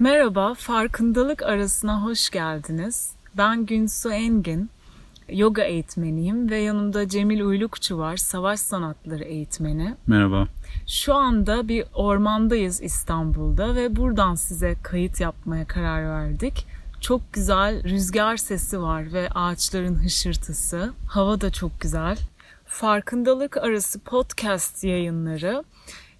[0.00, 3.12] Merhaba, farkındalık arasına hoş geldiniz.
[3.36, 4.70] Ben Günsu Engin,
[5.28, 9.94] yoga eğitmeniyim ve yanımda Cemil Uylukçu var, savaş sanatları eğitmeni.
[10.06, 10.48] Merhaba.
[10.86, 16.66] Şu anda bir ormandayız İstanbul'da ve buradan size kayıt yapmaya karar verdik.
[17.00, 20.92] Çok güzel rüzgar sesi var ve ağaçların hışırtısı.
[21.08, 22.18] Hava da çok güzel.
[22.66, 25.64] Farkındalık arası podcast yayınları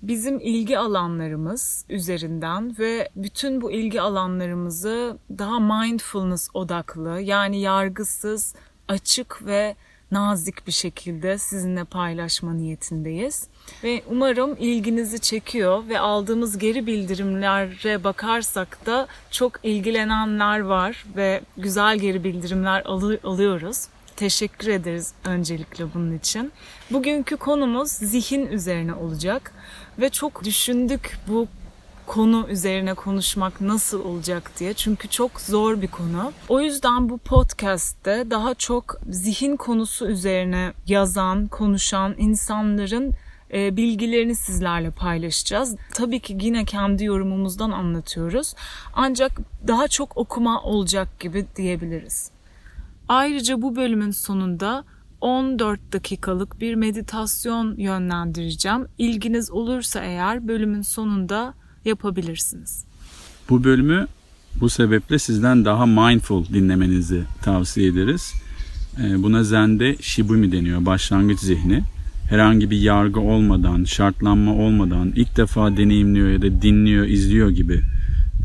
[0.02, 8.54] bizim ilgi alanlarımız üzerinden ve bütün bu ilgi alanlarımızı daha mindfulness odaklı yani yargısız,
[8.88, 9.76] açık ve
[10.10, 13.48] nazik bir şekilde sizinle paylaşma niyetindeyiz.
[13.84, 21.98] Ve umarım ilginizi çekiyor ve aldığımız geri bildirimlere bakarsak da çok ilgilenenler var ve güzel
[21.98, 22.82] geri bildirimler
[23.24, 23.88] alıyoruz.
[24.16, 26.52] Teşekkür ederiz öncelikle bunun için.
[26.90, 29.52] Bugünkü konumuz zihin üzerine olacak
[29.98, 31.46] ve çok düşündük bu
[32.06, 34.74] konu üzerine konuşmak nasıl olacak diye.
[34.74, 36.32] Çünkü çok zor bir konu.
[36.48, 43.14] O yüzden bu podcast'te daha çok zihin konusu üzerine yazan, konuşan insanların
[43.52, 45.76] e, bilgilerini sizlerle paylaşacağız.
[45.94, 48.54] Tabii ki yine kendi yorumumuzdan anlatıyoruz.
[48.94, 49.32] Ancak
[49.68, 52.30] daha çok okuma olacak gibi diyebiliriz.
[53.08, 54.84] Ayrıca bu bölümün sonunda
[55.20, 58.86] 14 dakikalık bir meditasyon yönlendireceğim.
[58.98, 62.84] İlginiz olursa eğer bölümün sonunda yapabilirsiniz.
[63.50, 64.06] Bu bölümü
[64.60, 68.32] bu sebeple sizden daha mindful dinlemenizi tavsiye ederiz.
[69.02, 71.82] Ee, buna Zen'de Shibumi deniyor, başlangıç zihni.
[72.30, 77.80] Herhangi bir yargı olmadan, şartlanma olmadan ilk defa deneyimliyor ya da dinliyor, izliyor gibi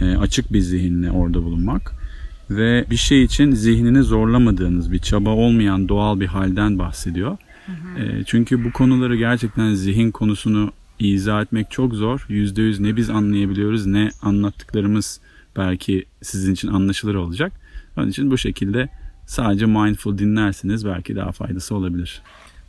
[0.01, 2.02] e, açık bir zihinle orada bulunmak
[2.49, 7.38] ve bir şey için zihnini zorlamadığınız bir çaba olmayan doğal bir halden bahsediyor.
[7.66, 8.03] Hı hı.
[8.03, 12.25] E, çünkü bu konuları gerçekten zihin konusunu izah etmek çok zor.
[12.29, 15.19] Yüzde yüz ne biz anlayabiliyoruz ne anlattıklarımız
[15.57, 17.53] belki sizin için anlaşılır olacak.
[17.97, 18.90] Onun için bu şekilde
[19.25, 22.22] sadece mindful dinlersiniz belki daha faydası olabilir.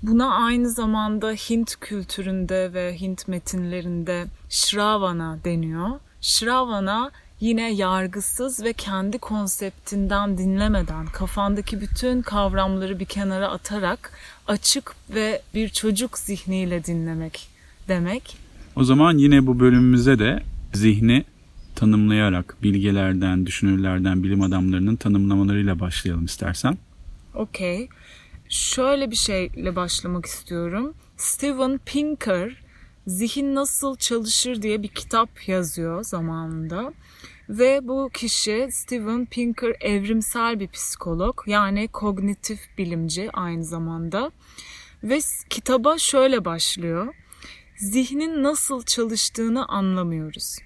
[0.03, 5.89] Buna aynı zamanda Hint kültüründe ve Hint metinlerinde Shravana deniyor.
[6.21, 7.11] Shravana
[7.45, 14.13] yine yargısız ve kendi konseptinden dinlemeden kafandaki bütün kavramları bir kenara atarak
[14.47, 17.49] açık ve bir çocuk zihniyle dinlemek
[17.89, 18.37] demek.
[18.77, 21.25] O zaman yine bu bölümümüze de zihni
[21.77, 26.79] tanımlayarak bilgelerden, düşünürlerden, bilim adamlarının tanımlamalarıyla başlayalım istersen.
[27.35, 27.89] Okey.
[28.49, 30.95] Şöyle bir şeyle başlamak istiyorum.
[31.17, 32.65] Steven Pinker
[33.07, 36.93] Zihin Nasıl Çalışır diye bir kitap yazıyor zamanında.
[37.49, 44.31] Ve bu kişi Steven Pinker evrimsel bir psikolog yani kognitif bilimci aynı zamanda.
[45.03, 47.15] Ve kitaba şöyle başlıyor.
[47.77, 50.59] Zihnin nasıl çalıştığını anlamıyoruz.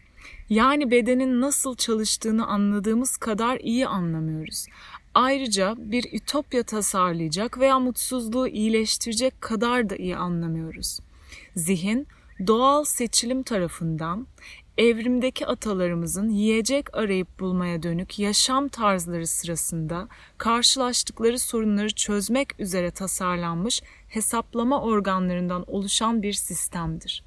[0.50, 4.66] Yani bedenin nasıl çalıştığını anladığımız kadar iyi anlamıyoruz.
[5.14, 10.98] Ayrıca bir ütopya tasarlayacak veya mutsuzluğu iyileştirecek kadar da iyi anlamıyoruz.
[11.56, 12.06] Zihin
[12.46, 14.26] doğal seçilim tarafından
[14.78, 20.08] evrimdeki atalarımızın yiyecek arayıp bulmaya dönük yaşam tarzları sırasında
[20.38, 27.24] karşılaştıkları sorunları çözmek üzere tasarlanmış hesaplama organlarından oluşan bir sistemdir.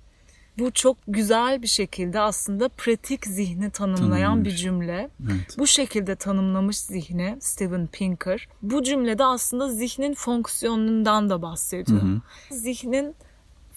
[0.59, 4.51] Bu çok güzel bir şekilde aslında pratik zihni tanımlayan Tanımlamış.
[4.51, 5.09] bir cümle.
[5.31, 5.55] Evet.
[5.57, 8.47] Bu şekilde tanımlamış zihni Steven Pinker.
[8.61, 12.01] Bu cümlede aslında zihnin fonksiyonundan da bahsediyor.
[12.01, 12.21] Hı hı.
[12.55, 13.15] Zihnin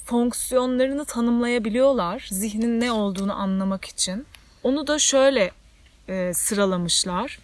[0.05, 4.27] fonksiyonlarını tanımlayabiliyorlar zihnin ne olduğunu anlamak için.
[4.63, 5.51] Onu da şöyle
[6.09, 7.39] e, sıralamışlar.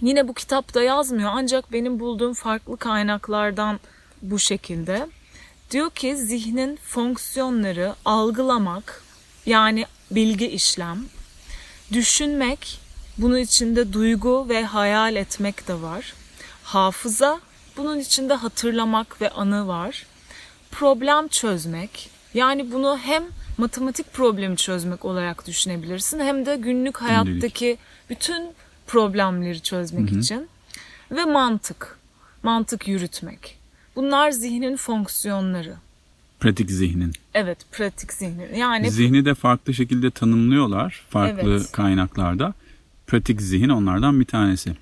[0.00, 3.80] Yine bu kitapta yazmıyor ancak benim bulduğum farklı kaynaklardan
[4.22, 5.08] bu şekilde.
[5.70, 9.02] Diyor ki zihnin fonksiyonları algılamak
[9.46, 11.04] yani bilgi işlem,
[11.92, 12.80] düşünmek,
[13.18, 16.14] bunun içinde duygu ve hayal etmek de var.
[16.62, 17.40] Hafıza,
[17.76, 20.06] bunun içinde hatırlamak ve anı var
[20.70, 22.10] problem çözmek.
[22.34, 23.22] Yani bunu hem
[23.58, 27.78] matematik problemi çözmek olarak düşünebilirsin hem de günlük hayattaki
[28.10, 28.42] bütün
[28.86, 30.18] problemleri çözmek Hı-hı.
[30.18, 30.48] için
[31.10, 31.98] ve mantık.
[32.42, 33.58] Mantık yürütmek.
[33.96, 35.74] Bunlar zihnin fonksiyonları.
[36.40, 37.12] Pratik zihnin.
[37.34, 38.54] Evet, pratik zihnin.
[38.54, 41.72] Yani zihni de farklı şekilde tanımlıyorlar farklı evet.
[41.72, 42.54] kaynaklarda.
[43.06, 44.76] Pratik zihin onlardan bir tanesi.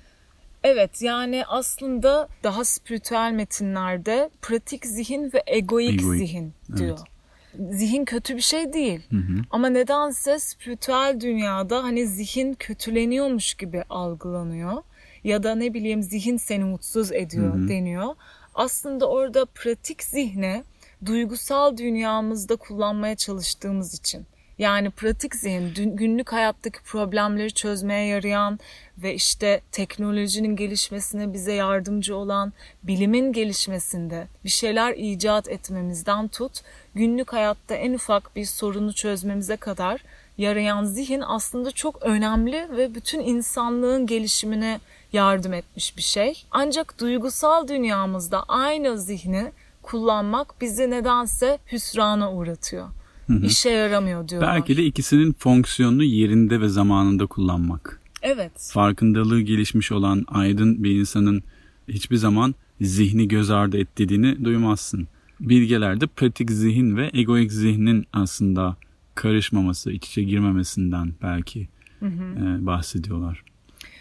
[0.63, 6.19] Evet yani aslında daha spiritüel metinlerde pratik zihin ve egoik, egoik.
[6.19, 6.97] zihin diyor.
[6.99, 7.73] Evet.
[7.75, 9.01] Zihin kötü bir şey değil.
[9.09, 9.41] Hı hı.
[9.51, 14.83] Ama nedense spiritüel dünyada hani zihin kötüleniyormuş gibi algılanıyor.
[15.23, 17.67] Ya da ne bileyim zihin seni mutsuz ediyor hı hı.
[17.67, 18.15] deniyor.
[18.55, 20.63] Aslında orada pratik zihne
[21.05, 24.25] duygusal dünyamızda kullanmaya çalıştığımız için
[24.59, 28.59] Yani pratik zihin günlük hayattaki problemleri çözmeye yarayan
[28.97, 36.61] ve işte teknolojinin gelişmesine bize yardımcı olan, bilimin gelişmesinde bir şeyler icat etmemizden tut,
[36.95, 40.03] günlük hayatta en ufak bir sorunu çözmemize kadar
[40.37, 44.79] yarayan zihin aslında çok önemli ve bütün insanlığın gelişimine
[45.13, 46.43] yardım etmiş bir şey.
[46.51, 49.51] Ancak duygusal dünyamızda aynı zihni
[49.81, 52.87] kullanmak bizi nedense hüsrana uğratıyor.
[53.27, 53.45] Hı hı.
[53.45, 54.55] İşe yaramıyor diyorlar.
[54.55, 58.01] Belki de ikisinin fonksiyonunu yerinde ve zamanında kullanmak.
[58.21, 58.69] Evet.
[58.73, 61.43] Farkındalığı gelişmiş olan aydın bir insanın
[61.87, 65.07] hiçbir zaman zihni göz ardı ettiğini duymazsın.
[65.39, 68.75] Bilgelerde pratik zihin ve egoik zihnin aslında
[69.15, 71.67] karışmaması, iç içe girmemesinden belki
[71.99, 72.45] hı hı.
[72.45, 73.43] E, bahsediyorlar.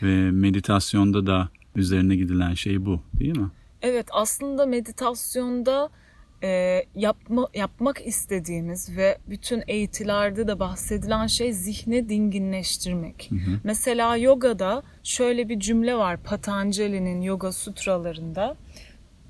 [0.03, 3.51] Ve meditasyonda da üzerine gidilen şey bu değil mi?
[3.83, 5.91] Evet aslında meditasyonda
[6.43, 13.29] e, yapma, yapmak istediğimiz ve bütün eğitilerde de bahsedilen şey zihni dinginleştirmek.
[13.31, 13.61] Hı hı.
[13.65, 18.57] Mesela yogada şöyle bir cümle var Patanjali'nin yoga sutralarında.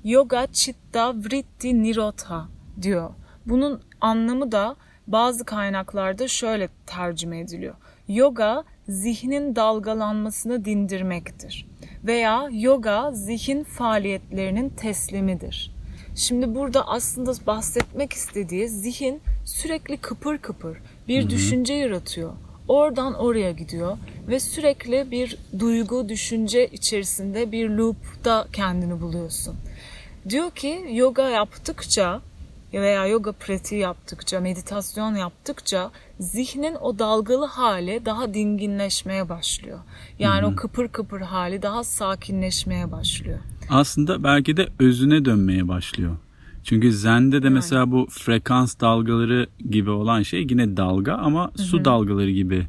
[0.03, 2.47] Yoga chitta vritti nirodha
[2.81, 3.09] diyor.
[3.45, 4.75] Bunun anlamı da
[5.07, 7.75] bazı kaynaklarda şöyle tercüme ediliyor.
[8.07, 11.67] Yoga zihnin dalgalanmasını dindirmektir
[12.03, 15.76] veya yoga zihin faaliyetlerinin teslimidir.
[16.17, 20.77] Şimdi burada aslında bahsetmek istediği zihin sürekli kıpır kıpır
[21.07, 21.29] bir Hı-hı.
[21.29, 22.33] düşünce yaratıyor.
[22.67, 23.97] Oradan oraya gidiyor
[24.27, 29.55] ve sürekli bir duygu, düşünce içerisinde bir loop'ta kendini buluyorsun.
[30.29, 32.21] Diyor ki yoga yaptıkça
[32.73, 39.79] veya yoga pratiği yaptıkça, meditasyon yaptıkça zihnin o dalgalı hali daha dinginleşmeye başlıyor.
[40.19, 40.51] Yani Hı-hı.
[40.51, 43.39] o kıpır kıpır hali daha sakinleşmeye başlıyor.
[43.69, 46.17] Aslında belki de özüne dönmeye başlıyor.
[46.63, 51.85] Çünkü zende de mesela bu frekans dalgaları gibi olan şey yine dalga ama su Hı-hı.
[51.85, 52.67] dalgaları gibi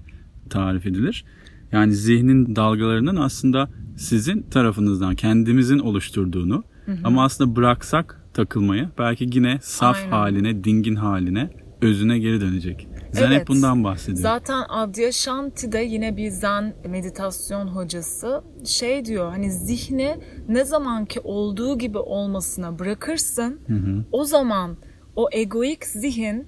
[0.50, 1.24] tarif edilir.
[1.72, 6.96] Yani zihnin dalgalarının aslında sizin tarafınızdan kendimizin oluşturduğunu Hı-hı.
[7.04, 10.10] ama aslında bıraksak takılmayı belki yine saf Aynen.
[10.10, 11.50] haline, dingin haline,
[11.82, 12.87] özüne geri dönecek.
[13.12, 13.40] Zen evet.
[13.40, 14.18] hep bundan bahsediyor.
[14.18, 20.16] Zaten Adyashanti de yine bir zen meditasyon hocası şey diyor hani zihni
[20.48, 24.04] ne zamanki olduğu gibi olmasına bırakırsın hı hı.
[24.12, 24.76] o zaman
[25.16, 26.46] o egoik zihin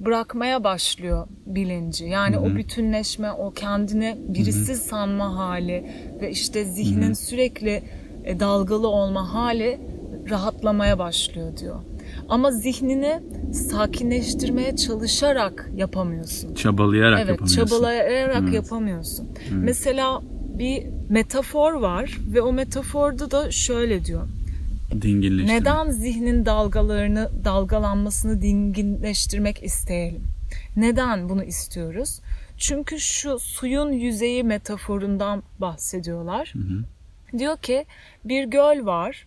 [0.00, 2.04] bırakmaya başlıyor bilinci.
[2.04, 2.44] Yani hı hı.
[2.44, 4.76] o bütünleşme, o kendini birisi hı hı.
[4.76, 7.14] sanma hali ve işte zihnin hı hı.
[7.14, 7.82] sürekli
[8.24, 9.80] e, dalgalı olma hali
[10.30, 11.76] rahatlamaya başlıyor diyor.
[12.32, 13.20] Ama zihnini
[13.52, 16.54] sakinleştirmeye çalışarak yapamıyorsun.
[16.54, 17.58] Çabalayarak evet, yapamıyorsun.
[17.60, 18.54] Evet, çabalayarak evet.
[18.54, 19.28] yapamıyorsun.
[19.42, 19.52] Evet.
[19.52, 20.22] Mesela
[20.58, 24.28] bir metafor var ve o metaforda da şöyle diyor.
[25.02, 25.60] Dinginleştirmek.
[25.60, 30.22] Neden zihnin dalgalarını, dalgalanmasını dinginleştirmek isteyelim?
[30.76, 32.20] Neden bunu istiyoruz?
[32.58, 36.52] Çünkü şu suyun yüzeyi metaforundan bahsediyorlar.
[36.52, 37.38] Hı hı.
[37.38, 37.86] Diyor ki
[38.24, 39.26] bir göl var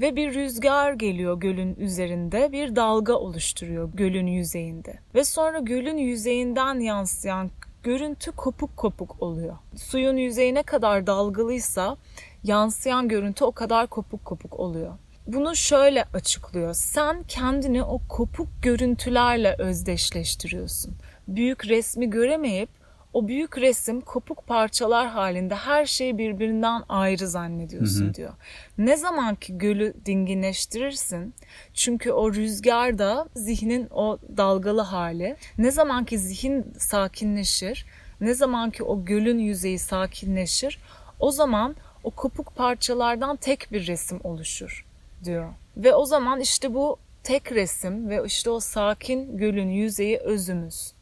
[0.00, 6.80] ve bir rüzgar geliyor gölün üzerinde bir dalga oluşturuyor gölün yüzeyinde ve sonra gölün yüzeyinden
[6.80, 7.50] yansıyan
[7.82, 9.56] görüntü kopuk kopuk oluyor.
[9.76, 11.96] Suyun yüzeyine kadar dalgalıysa
[12.44, 14.92] yansıyan görüntü o kadar kopuk kopuk oluyor.
[15.26, 16.74] Bunu şöyle açıklıyor.
[16.74, 20.94] Sen kendini o kopuk görüntülerle özdeşleştiriyorsun.
[21.28, 22.68] Büyük resmi göremeyip
[23.14, 28.14] o büyük resim kopuk parçalar halinde her şeyi birbirinden ayrı zannediyorsun hı hı.
[28.14, 28.32] diyor.
[28.78, 31.34] Ne zaman ki gölü dinginleştirirsin
[31.74, 37.86] çünkü o rüzgar da zihnin o dalgalı hali ne zaman ki zihin sakinleşir
[38.20, 40.78] ne zaman ki o gölün yüzeyi sakinleşir
[41.20, 44.86] o zaman o kopuk parçalardan tek bir resim oluşur
[45.24, 45.48] diyor.
[45.76, 50.92] Ve o zaman işte bu tek resim ve işte o sakin gölün yüzeyi özümüz.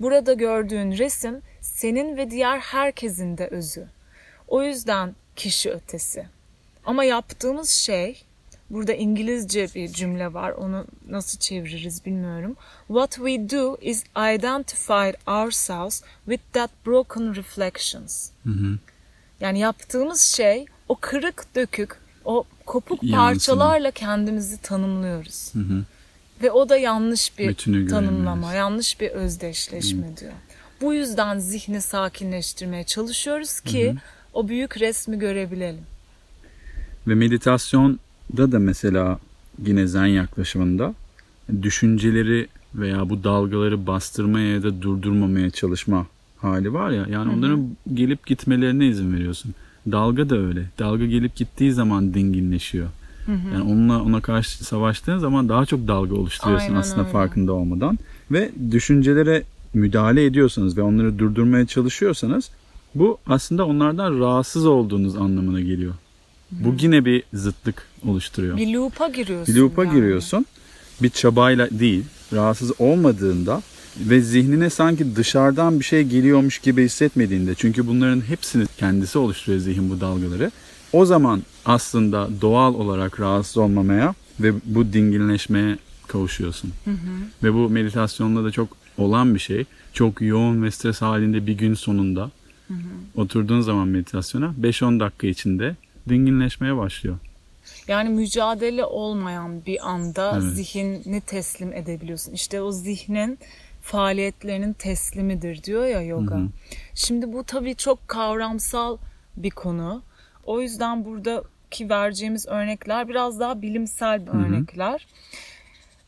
[0.00, 3.86] Burada gördüğün resim senin ve diğer herkesin de özü.
[4.48, 6.26] O yüzden kişi ötesi.
[6.84, 8.24] Ama yaptığımız şey
[8.70, 10.50] Burada İngilizce bir cümle var.
[10.50, 12.56] Onu nasıl çeviririz bilmiyorum.
[12.86, 18.30] What we do is identify ourselves with that broken reflections.
[18.44, 18.78] Hı hı.
[19.40, 23.16] Yani yaptığımız şey o kırık dökük, o kopuk Yansın.
[23.16, 25.54] parçalarla kendimizi tanımlıyoruz.
[25.54, 25.84] Hı hı.
[26.44, 30.16] Ve o da yanlış bir Bütünü tanımlama, yanlış bir özdeşleşme Hı.
[30.16, 30.32] diyor.
[30.80, 33.96] Bu yüzden zihni sakinleştirmeye çalışıyoruz ki hı
[34.34, 35.82] o büyük resmi görebilelim.
[37.08, 39.18] Ve meditasyonda da mesela
[39.66, 40.94] yine zen yaklaşımında
[41.62, 47.06] düşünceleri veya bu dalgaları bastırmaya ya da durdurmamaya çalışma hali var ya.
[47.10, 47.38] Yani hı hı.
[47.38, 49.54] onların gelip gitmelerine izin veriyorsun.
[49.92, 50.64] Dalga da öyle.
[50.78, 52.88] Dalga gelip gittiği zaman dinginleşiyor.
[53.26, 53.54] Hı hı.
[53.54, 57.12] Yani onunla ona karşı savaştığın zaman daha çok dalga oluşturuyorsun Aynen aslında öyle.
[57.12, 57.98] farkında olmadan.
[58.30, 59.42] Ve düşüncelere
[59.74, 62.50] müdahale ediyorsanız ve onları durdurmaya çalışıyorsanız
[62.94, 65.94] bu aslında onlardan rahatsız olduğunuz anlamına geliyor.
[66.50, 68.56] Bu yine bir zıtlık oluşturuyor.
[68.56, 69.54] Bir loop'a giriyorsun.
[69.54, 69.94] Bir loop'a yani.
[69.94, 70.46] giriyorsun.
[71.02, 73.62] Bir çabayla değil, rahatsız olmadığında
[74.00, 79.90] ve zihnine sanki dışarıdan bir şey geliyormuş gibi hissetmediğinde çünkü bunların hepsini kendisi oluşturuyor zihin
[79.90, 80.50] bu dalgaları.
[80.92, 86.72] O zaman aslında doğal olarak rahatsız olmamaya ve bu dinginleşmeye kavuşuyorsun.
[87.42, 88.68] Ve bu meditasyonda da çok
[88.98, 89.64] olan bir şey.
[89.92, 92.30] Çok yoğun ve stres halinde bir gün sonunda
[93.16, 95.76] oturduğun zaman meditasyona 5-10 dakika içinde
[96.08, 97.16] dinginleşmeye başlıyor.
[97.88, 100.54] Yani mücadele olmayan bir anda Evet.
[100.54, 102.32] zihnini teslim edebiliyorsun.
[102.32, 103.38] İşte o zihnin
[103.82, 106.38] faaliyetlerinin teslimidir diyor ya yoga.
[106.94, 108.96] Şimdi bu tabii çok kavramsal
[109.36, 110.02] bir konu.
[110.46, 111.04] O yüzden
[111.74, 115.06] buradaki vereceğimiz örnekler biraz daha bilimsel örnekler.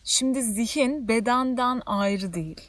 [0.05, 2.61] Şimdi zihin bedenden ayrı değil.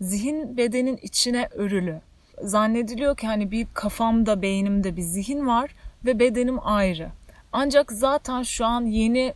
[0.00, 2.00] Zihin bedenin içine örülü.
[2.42, 7.08] Zannediliyor ki hani bir kafamda, beynimde bir zihin var ve bedenim ayrı.
[7.52, 9.34] Ancak zaten şu an yeni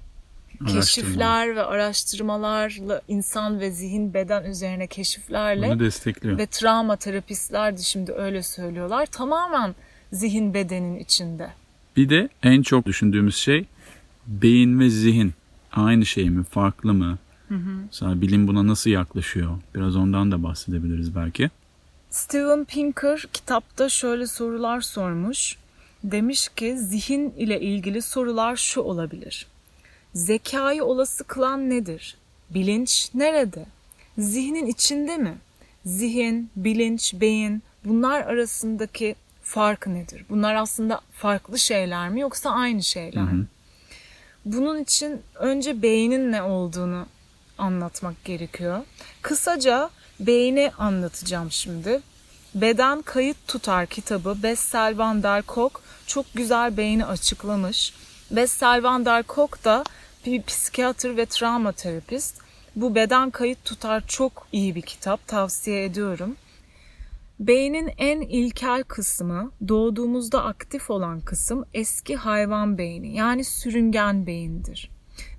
[0.67, 6.39] keşifler ve araştırmalarla insan ve zihin beden üzerine keşiflerle Bunu destekliyor.
[6.39, 9.07] ve travma terapistler de şimdi öyle söylüyorlar.
[9.07, 9.75] Tamamen
[10.13, 11.51] zihin bedenin içinde.
[11.99, 13.64] Bir de en çok düşündüğümüz şey
[14.26, 15.33] beyin ve zihin
[15.73, 17.19] aynı şey mi, farklı mı?
[17.87, 19.59] Mesela bilim buna nasıl yaklaşıyor?
[19.75, 21.50] Biraz ondan da bahsedebiliriz belki.
[22.11, 25.57] Steven Pinker kitapta şöyle sorular sormuş.
[26.05, 29.47] Demiş ki zihin ile ilgili sorular şu olabilir.
[30.14, 32.17] Zekayı olası kılan nedir?
[32.50, 33.67] Bilinç nerede?
[34.19, 35.35] Zihnin içinde mi?
[35.85, 39.14] Zihin, bilinç, beyin bunlar arasındaki
[39.49, 40.25] fark nedir?
[40.31, 43.47] Bunlar aslında farklı şeyler mi yoksa aynı şeyler mi?
[44.45, 47.07] Bunun için önce beynin ne olduğunu
[47.59, 48.81] anlatmak gerekiyor.
[49.23, 49.90] Kısaca
[50.21, 52.00] beyni anlatacağım şimdi.
[52.55, 57.95] Beden Kayıt Tutar kitabı Bessel van der Kolk çok güzel beyni açıklamış.
[58.31, 59.85] Bessel van der Kolk da
[60.26, 62.40] bir psikiyatr ve travma terapist.
[62.76, 66.37] Bu Beden Kayıt Tutar çok iyi bir kitap tavsiye ediyorum.
[67.40, 74.90] Beynin en ilkel kısmı, doğduğumuzda aktif olan kısım eski hayvan beyni yani sürüngen beyindir.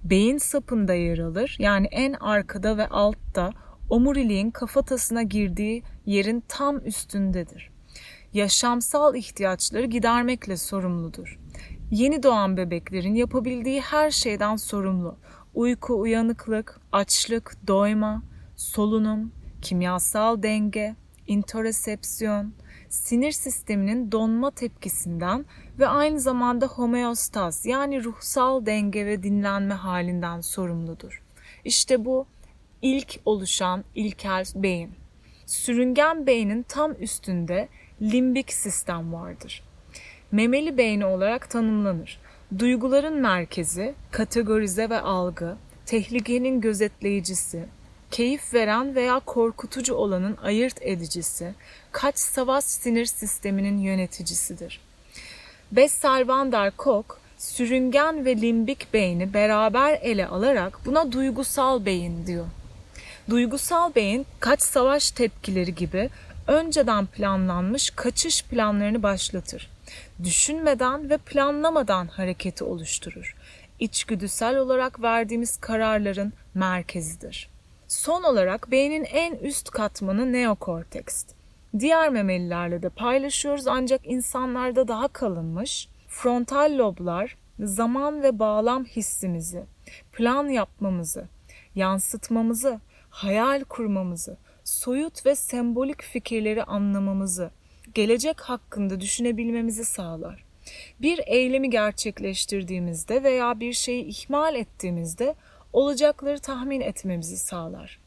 [0.04, 3.52] Beyin sapında yer alır yani en arkada ve altta
[3.90, 7.70] omuriliğin kafatasına girdiği yerin tam üstündedir.
[8.34, 11.40] Yaşamsal ihtiyaçları gidermekle sorumludur.
[11.92, 15.16] Yeni doğan bebeklerin yapabildiği her şeyden sorumlu.
[15.54, 18.24] Uyku, uyanıklık, açlık, doyma,
[18.56, 20.96] solunum, kimyasal denge,
[21.30, 22.54] interocepsiyon,
[22.90, 25.46] sinir sisteminin donma tepkisinden
[25.80, 31.24] ve aynı zamanda homeostaz yani ruhsal denge ve dinlenme halinden sorumludur.
[31.66, 32.28] İşte bu
[32.82, 34.92] ilk oluşan ilkel beyin.
[35.46, 37.70] Sürüngen beynin tam üstünde
[38.02, 39.64] limbik sistem vardır.
[40.32, 42.20] Memeli beyni olarak tanımlanır.
[42.60, 47.66] Duyguların merkezi, kategorize ve algı, tehlikenin gözetleyicisi,
[48.12, 51.54] keyif veren veya korkutucu olanın ayırt edicisi,
[51.92, 54.82] kaç savaş sinir sisteminin yöneticisidir.
[55.72, 62.46] Bessel van der Kolk, sürüngen ve limbik beyni beraber ele alarak buna duygusal beyin diyor.
[63.30, 66.10] Duygusal beyin kaç savaş tepkileri gibi
[66.48, 69.70] önceden planlanmış kaçış planlarını başlatır.
[70.24, 73.36] Düşünmeden ve planlamadan hareketi oluşturur.
[73.80, 77.50] İçgüdüsel olarak verdiğimiz kararların merkezidir.
[77.90, 81.26] Son olarak beynin en üst katmanı neokorteks.
[81.80, 85.88] Diğer memelilerle de paylaşıyoruz ancak insanlarda daha kalınmış.
[86.08, 89.64] Frontal loblar zaman ve bağlam hissimizi,
[90.14, 91.28] plan yapmamızı,
[91.76, 92.80] yansıtmamızı,
[93.10, 97.52] hayal kurmamızı, soyut ve sembolik fikirleri anlamamızı,
[97.94, 100.44] gelecek hakkında düşünebilmemizi sağlar.
[101.02, 105.36] Bir eylemi gerçekleştirdiğimizde veya bir şeyi ihmal ettiğimizde
[105.74, 108.00] olacakları tahmin etmemizi sağlar.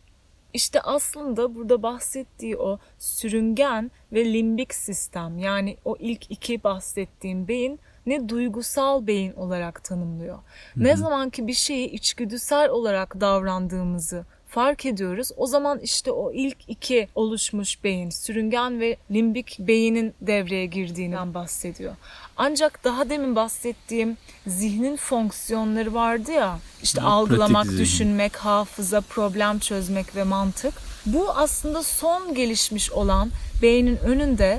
[0.54, 7.80] İşte aslında burada bahsettiği o sürüngen ve limbik sistem yani o ilk iki bahsettiğim beyin
[8.06, 10.38] ne duygusal beyin olarak tanımlıyor.
[10.76, 15.30] Ne zaman ki bir şeyi içgüdüsel olarak davrandığımızı fark ediyoruz.
[15.36, 21.96] O zaman işte o ilk iki oluşmuş beyin, sürüngen ve limbik beynin devreye girdiğinden bahsediyor.
[22.36, 29.58] Ancak daha demin bahsettiğim zihnin fonksiyonları vardı ya, işte Ya, algılamak, pratik düşünmek, hafıza, problem
[29.58, 30.74] çözmek ve mantık.
[31.06, 33.30] Bu aslında son gelişmiş olan
[33.62, 34.58] beynin önünde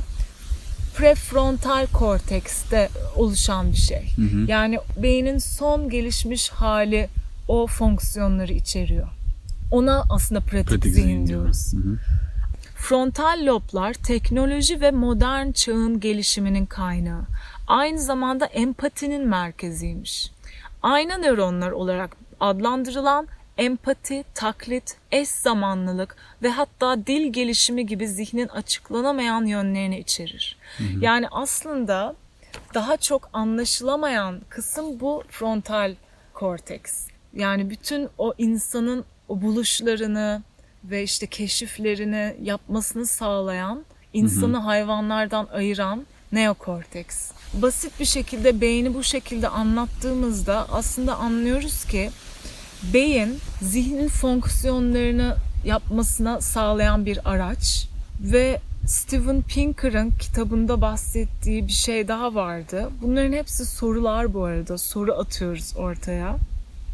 [0.95, 4.15] prefrontal kortekste oluşan bir şey.
[4.47, 7.09] Yani beynin son gelişmiş hali
[7.47, 9.07] o fonksiyonları içeriyor.
[9.71, 11.71] Ona aslında pratik, Pratik zihin, zihin diyoruz.
[11.71, 11.85] diyoruz.
[11.85, 11.97] Hı hı.
[12.75, 17.25] Frontal loblar teknoloji ve modern çağın gelişiminin kaynağı.
[17.67, 20.31] Aynı zamanda empatinin merkeziymiş.
[20.81, 23.27] Ayna nöronlar olarak adlandırılan
[23.57, 30.57] empati, taklit, eş zamanlılık ve hatta dil gelişimi gibi zihnin açıklanamayan yönlerini içerir.
[30.77, 30.87] Hı hı.
[31.01, 32.15] Yani aslında
[32.73, 35.95] daha çok anlaşılamayan kısım bu frontal
[36.33, 37.07] korteks.
[37.33, 40.43] Yani bütün o insanın o buluşlarını
[40.83, 44.63] ve işte keşiflerini yapmasını sağlayan, insanı hı hı.
[44.63, 47.31] hayvanlardan ayıran neokorteks.
[47.61, 52.09] Basit bir şekilde beyni bu şekilde anlattığımızda aslında anlıyoruz ki
[52.93, 57.87] beyin zihnin fonksiyonlarını yapmasına sağlayan bir araç
[58.19, 62.89] ve Steven Pinker'ın kitabında bahsettiği bir şey daha vardı.
[63.01, 64.77] Bunların hepsi sorular bu arada.
[64.77, 66.35] Soru atıyoruz ortaya.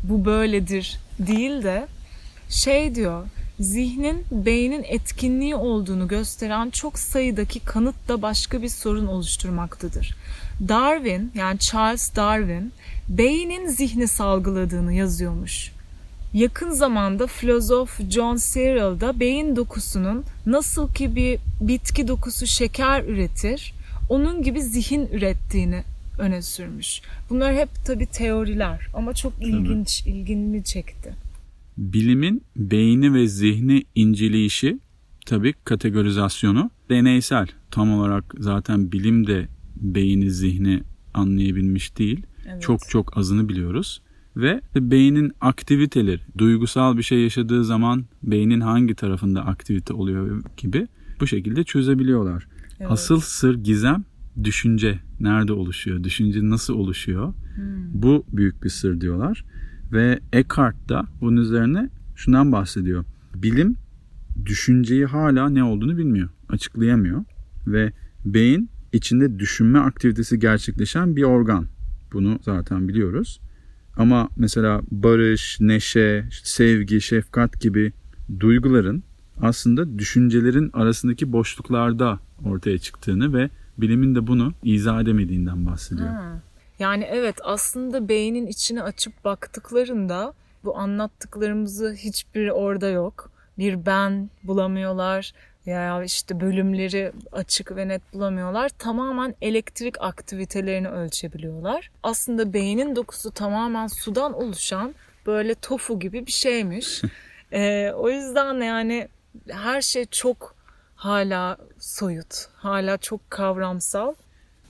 [0.04, 1.88] Bu böyledir değil de
[2.50, 3.24] şey diyor.
[3.60, 10.16] Zihnin beynin etkinliği olduğunu gösteren çok sayıdaki kanıt da başka bir sorun oluşturmaktadır.
[10.68, 12.72] Darwin yani Charles Darwin
[13.10, 15.72] beynin zihni salgıladığını yazıyormuş.
[16.34, 23.74] Yakın zamanda filozof John Searle da beyin dokusunun nasıl ki bir bitki dokusu şeker üretir,
[24.10, 25.84] onun gibi zihin ürettiğini
[26.20, 27.01] öne sürmüş.
[27.30, 30.12] Bunlar hep tabi teoriler ama çok ilginç, tabii.
[30.12, 31.13] ilgimi çekti.
[31.78, 34.80] Bilimin beyni ve zihni inceleyişi
[35.25, 37.48] tabi kategorizasyonu deneysel.
[37.72, 39.48] Tam olarak zaten bilim de
[39.82, 40.84] beyni zihni
[41.14, 42.26] anlayabilmiş değil.
[42.48, 42.62] Evet.
[42.62, 44.02] Çok çok azını biliyoruz
[44.38, 50.88] ve beynin aktiviteleri, duygusal bir şey yaşadığı zaman beynin hangi tarafında aktivite oluyor gibi
[51.20, 52.48] bu şekilde çözebiliyorlar.
[52.80, 52.92] Evet.
[52.92, 54.04] Asıl sır gizem
[54.44, 57.64] düşünce nerede oluşuyor, düşünce nasıl oluşuyor hmm.
[57.94, 59.46] bu büyük bir sır diyorlar.
[59.92, 63.06] Ve Eckhart da bunun üzerine şundan bahsediyor.
[63.36, 63.76] Bilim
[64.46, 67.24] düşünceyi hala ne olduğunu bilmiyor, açıklayamıyor
[67.68, 67.94] ve
[68.26, 71.65] beyin içinde düşünme aktivitesi gerçekleşen bir organ.
[72.13, 73.39] Bunu zaten biliyoruz.
[73.97, 77.93] Ama mesela barış, neşe, sevgi, şefkat gibi
[78.39, 79.04] duyguların
[79.41, 86.08] aslında düşüncelerin arasındaki boşluklarda ortaya çıktığını ve bilimin de bunu izah edemediğinden bahsediyor.
[86.08, 86.41] Ha.
[86.80, 93.32] Yani evet aslında beynin içine açıp baktıklarında bu anlattıklarımızı hiçbir orada yok.
[93.58, 95.34] Bir ben bulamıyorlar,
[95.65, 98.69] ya işte bölümleri açık ve net bulamıyorlar.
[98.69, 101.91] Tamamen elektrik aktivitelerini ölçebiliyorlar.
[102.04, 104.95] Aslında beynin dokusu tamamen sudan oluşan
[105.26, 107.02] böyle tofu gibi bir şeymiş.
[107.52, 109.08] ee, o yüzden yani
[109.50, 110.56] her şey çok
[110.95, 114.13] hala soyut, hala çok kavramsal.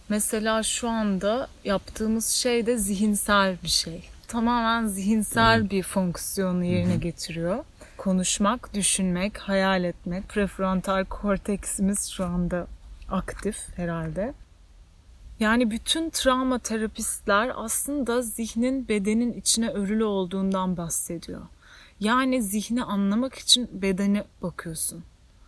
[0.10, 4.10] Mesela şu anda yaptığımız şey de zihinsel bir şey.
[4.28, 7.66] Tamamen zihinsel bir fonksiyonu yerine getiriyor
[8.00, 10.30] konuşmak, düşünmek, hayal etmek.
[10.30, 12.68] Prefrontal korteksimiz şu anda
[13.10, 14.34] aktif herhalde.
[15.40, 21.42] Yani bütün travma terapistler aslında zihnin bedenin içine örülü olduğundan bahsediyor.
[22.00, 25.04] Yani zihni anlamak için bedene bakıyorsun.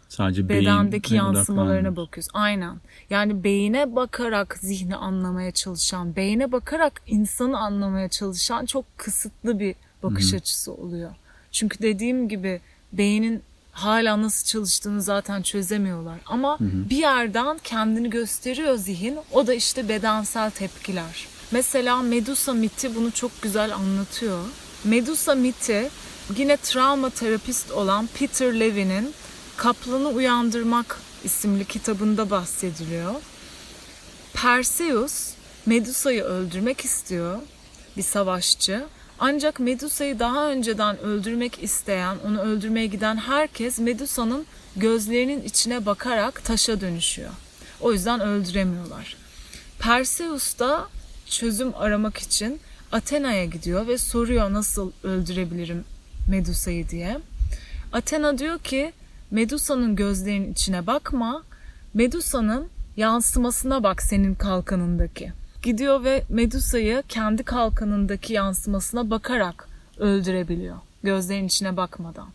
[0.09, 2.31] Sadece bedendeki yansımalarına bakıyorsun.
[2.33, 2.77] Aynen.
[3.09, 10.29] Yani beyine bakarak zihni anlamaya çalışan, beyine bakarak insanı anlamaya çalışan çok kısıtlı bir bakış
[10.29, 10.37] Hı-hı.
[10.37, 11.11] açısı oluyor.
[11.51, 12.61] Çünkü dediğim gibi
[12.93, 16.17] beynin hala nasıl çalıştığını zaten çözemiyorlar.
[16.25, 16.89] Ama hı hı.
[16.89, 19.17] bir yerden kendini gösteriyor zihin.
[19.31, 21.27] O da işte bedensel tepkiler.
[21.51, 24.45] Mesela Medusa miti bunu çok güzel anlatıyor.
[24.83, 25.89] Medusa miti
[26.37, 29.13] yine travma terapist olan Peter Levy'nin
[29.57, 33.13] Kaplanı Uyandırmak isimli kitabında bahsediliyor.
[34.33, 35.33] Perseus
[35.65, 37.39] Medusa'yı öldürmek istiyor
[37.97, 38.85] bir savaşçı
[39.21, 46.81] ancak Medusa'yı daha önceden öldürmek isteyen, onu öldürmeye giden herkes Medusa'nın gözlerinin içine bakarak taşa
[46.81, 47.29] dönüşüyor.
[47.81, 49.17] O yüzden öldüremiyorlar.
[49.79, 50.87] Perseus da
[51.25, 52.59] çözüm aramak için
[52.91, 55.83] Athena'ya gidiyor ve soruyor nasıl öldürebilirim
[56.27, 57.19] Medusa'yı diye.
[57.93, 58.93] Athena diyor ki
[59.31, 61.43] Medusa'nın gözlerinin içine bakma,
[61.93, 65.40] Medusa'nın yansımasına bak senin kalkanındaki.
[65.61, 70.77] Gidiyor ve Medusa'yı kendi kalkanındaki yansımasına bakarak öldürebiliyor.
[71.03, 72.29] Gözlerin içine bakmadan.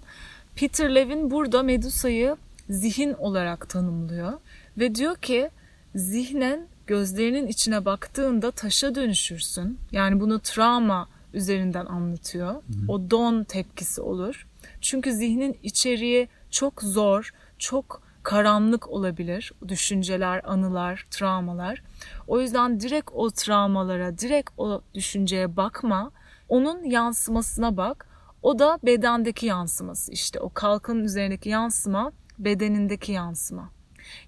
[0.57, 2.37] Peter Levin burada Medusa'yı
[2.71, 4.33] zihin olarak tanımlıyor
[4.79, 5.51] ve diyor ki
[5.95, 9.79] zihnen gözlerinin içine baktığında taşa dönüşürsün.
[9.93, 12.55] Yani bunu travma üzerinden anlatıyor.
[12.89, 14.47] O don tepkisi olur.
[14.81, 19.53] Çünkü zihnin içeriği çok zor, çok karanlık olabilir.
[19.69, 21.83] Düşünceler, anılar, travmalar.
[22.27, 26.11] O yüzden direkt o travmalara, direkt o düşünceye bakma.
[26.49, 28.09] Onun yansımasına bak.
[28.43, 33.71] O da bedendeki yansıması işte o kalkanın üzerindeki yansıma bedenindeki yansıma.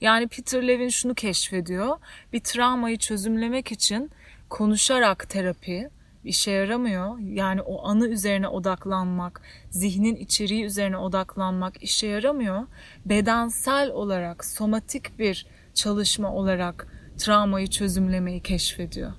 [0.01, 1.97] Yani Peter Levin şunu keşfediyor.
[2.33, 4.11] Bir travmayı çözümlemek için
[4.49, 5.91] konuşarak terapi
[6.25, 7.19] işe yaramıyor.
[7.19, 12.67] Yani o anı üzerine odaklanmak, zihnin içeriği üzerine odaklanmak işe yaramıyor.
[13.07, 19.13] Bedensel olarak, somatik bir çalışma olarak travmayı çözümlemeyi keşfediyor.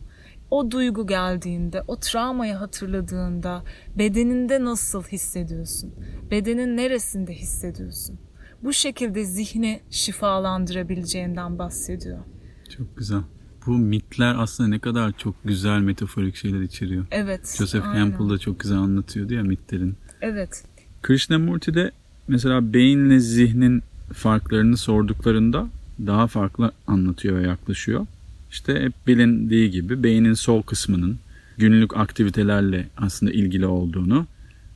[0.51, 3.63] O duygu geldiğinde, o travmayı hatırladığında
[3.97, 5.93] bedeninde nasıl hissediyorsun?
[6.31, 8.19] Bedenin neresinde hissediyorsun?
[8.63, 12.19] Bu şekilde zihni şifalandırabileceğinden bahsediyor.
[12.77, 13.21] Çok güzel.
[13.65, 17.05] Bu mitler aslında ne kadar çok güzel metaforik şeyler içeriyor.
[17.11, 17.55] Evet.
[17.57, 17.83] Joseph.
[17.83, 19.95] Campbell da çok güzel anlatıyordu ya mitlerin.
[20.21, 20.63] Evet.
[21.01, 21.91] Krishnamurti de
[22.27, 23.83] mesela beyinle zihnin
[24.13, 25.67] farklarını sorduklarında
[26.05, 28.05] daha farklı anlatıyor ve yaklaşıyor.
[28.51, 31.17] İşte hep bilindiği gibi beynin sol kısmının
[31.57, 34.25] günlük aktivitelerle aslında ilgili olduğunu,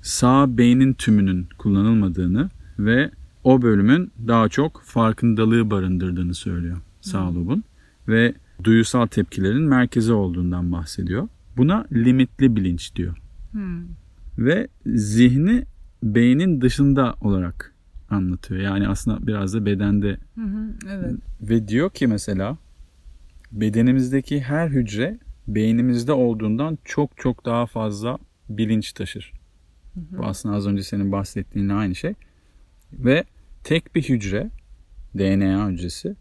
[0.01, 3.11] sağ beynin tümünün kullanılmadığını ve
[3.43, 7.63] o bölümün daha çok farkındalığı barındırdığını söylüyor sağ lobun
[8.07, 8.33] ve
[8.63, 11.27] duyusal tepkilerin merkezi olduğundan bahsediyor.
[11.57, 13.17] Buna limitli bilinç diyor.
[13.51, 13.83] Hmm.
[14.37, 15.63] Ve zihni
[16.03, 17.72] beynin dışında olarak
[18.13, 18.61] anlatıyor.
[18.61, 21.13] Yani aslında biraz da bedende Hı hı, evet.
[21.41, 22.57] ve diyor ki mesela
[23.51, 28.17] bedenimizdeki her hücre beynimizde olduğundan çok çok daha fazla
[28.49, 29.31] bilinç taşır.
[29.95, 32.13] Bu aslında az önce senin bahsettiğinle aynı şey.
[32.93, 33.23] Ve
[33.63, 34.49] tek bir hücre,
[35.17, 36.15] DNA hücresi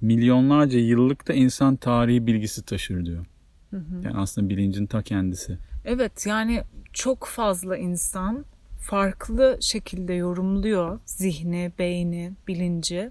[0.00, 3.26] milyonlarca yıllıkta insan tarihi bilgisi taşır diyor.
[3.72, 5.58] Yani aslında bilincin ta kendisi.
[5.84, 6.62] Evet yani
[6.92, 8.44] çok fazla insan
[8.86, 13.10] farklı şekilde yorumluyor zihni, beyni, bilinci.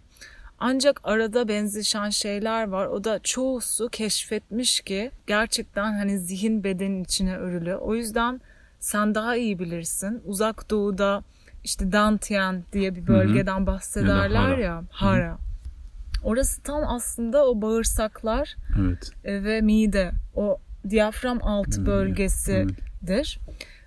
[0.60, 2.88] Ancak arada benzeşen şeyler var.
[2.88, 7.76] O da çoğusu keşfetmiş ki gerçekten hani zihin bedenin içine örülü.
[7.76, 8.42] O yüzden
[8.80, 10.22] sen daha iyi bilirsin.
[10.26, 11.24] Uzak doğuda
[11.64, 14.60] işte Dantian diye bir bölgeden bahsederler Hara.
[14.60, 14.84] ya.
[14.90, 15.38] Hara.
[16.24, 19.12] Orası tam aslında o bağırsaklar Evet.
[19.24, 20.58] e, ve mide o
[20.90, 23.40] diyafram altı Hmm, bölgesidir.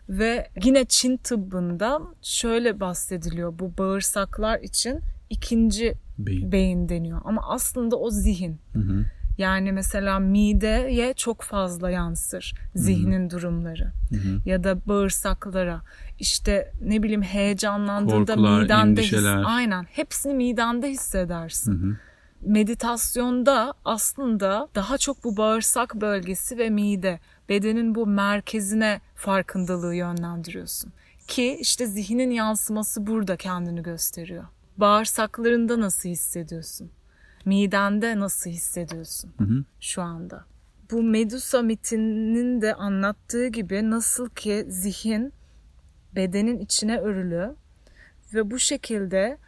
[0.08, 6.52] Ve yine Çin tıbbında şöyle bahsediliyor bu bağırsaklar için ikinci Beyin.
[6.52, 7.20] beyin deniyor.
[7.24, 8.58] Ama aslında o zihin.
[8.72, 9.04] Hı hı.
[9.38, 13.92] Yani mesela mideye çok fazla yansır zihnin durumları.
[14.10, 14.40] Hı hı.
[14.48, 15.82] Ya da bağırsaklara.
[16.18, 21.96] İşte ne bileyim heyecanlandığında Korkular, midende his- aynen hepsini midende hissedersin Hı hı.
[22.40, 30.92] meditasyonda aslında daha çok bu bağırsak bölgesi ve mide bedenin bu merkezine farkındalığı yönlendiriyorsun.
[31.26, 34.44] Ki işte zihnin yansıması burada kendini gösteriyor.
[34.76, 36.90] Bağırsaklarında nasıl hissediyorsun?
[37.44, 39.64] Midende nasıl hissediyorsun Hı hı.
[39.80, 40.44] şu anda?
[40.90, 45.32] Bu Medusa mitinin de anlattığı gibi nasıl ki zihin
[46.14, 47.54] bedenin içine örülü
[48.34, 49.38] ve bu şekilde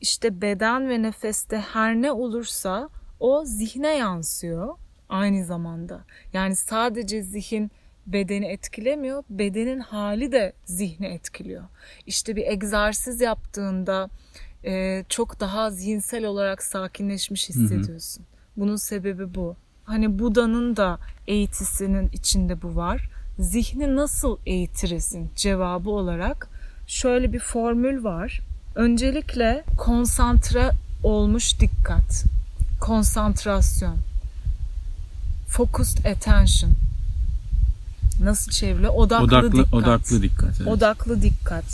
[0.00, 2.88] işte beden ve nefeste her ne olursa
[3.20, 4.74] o zihne yansıyor
[5.14, 6.04] aynı zamanda.
[6.32, 7.70] Yani sadece zihin
[8.06, 11.64] bedeni etkilemiyor, bedenin hali de zihni etkiliyor.
[12.06, 14.08] İşte bir egzersiz yaptığında
[14.64, 18.24] e, çok daha zihinsel olarak sakinleşmiş hissediyorsun.
[18.56, 19.56] Bunun sebebi bu.
[19.84, 23.10] Hani Buda'nın da eğitisinin içinde bu var.
[23.38, 26.48] Zihni nasıl eğitiresin cevabı olarak
[26.86, 28.40] şöyle bir formül var.
[28.74, 30.70] Öncelikle konsantre
[31.02, 32.24] olmuş dikkat,
[32.80, 33.96] konsantrasyon,
[35.56, 36.70] focused attention.
[38.20, 38.94] Nasıl çevriliyor?
[38.94, 39.74] Odaklı, Odaklı, dikkat.
[39.74, 40.50] odaklı dikkat.
[40.60, 40.68] evet.
[40.68, 41.64] Odaklı dikkat.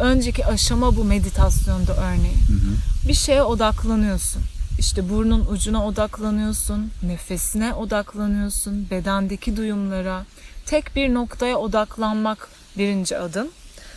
[0.00, 2.38] Önceki aşama bu meditasyonda örneğin.
[2.48, 3.08] Hı hı.
[3.08, 4.42] Bir şeye odaklanıyorsun.
[4.78, 10.24] İşte burnun ucuna odaklanıyorsun, nefesine odaklanıyorsun, bedendeki duyumlara.
[10.66, 13.48] Tek bir noktaya odaklanmak birinci adım.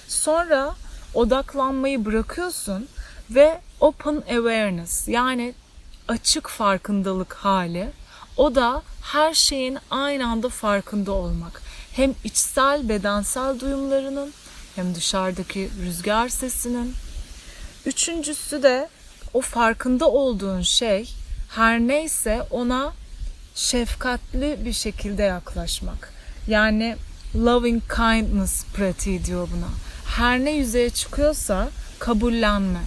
[0.07, 0.75] Sonra
[1.13, 2.87] odaklanmayı bırakıyorsun
[3.29, 5.53] ve open awareness yani
[6.07, 7.91] açık farkındalık hali.
[8.37, 11.61] O da her şeyin aynı anda farkında olmak.
[11.91, 14.33] Hem içsel bedensel duyumlarının
[14.75, 16.93] hem dışarıdaki rüzgar sesinin.
[17.85, 18.89] Üçüncüsü de
[19.33, 21.13] o farkında olduğun şey
[21.49, 22.93] her neyse ona
[23.55, 26.13] şefkatli bir şekilde yaklaşmak.
[26.47, 26.95] Yani
[27.35, 29.69] loving kindness pratiği diyor buna.
[30.05, 32.81] Her ne yüzeye çıkıyorsa kabullenme.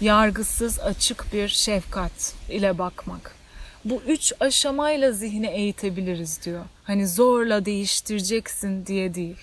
[0.00, 3.41] Yargısız açık bir şefkat ile bakmak.
[3.84, 6.64] Bu üç aşamayla zihni eğitebiliriz diyor.
[6.84, 9.36] Hani zorla değiştireceksin diye değil.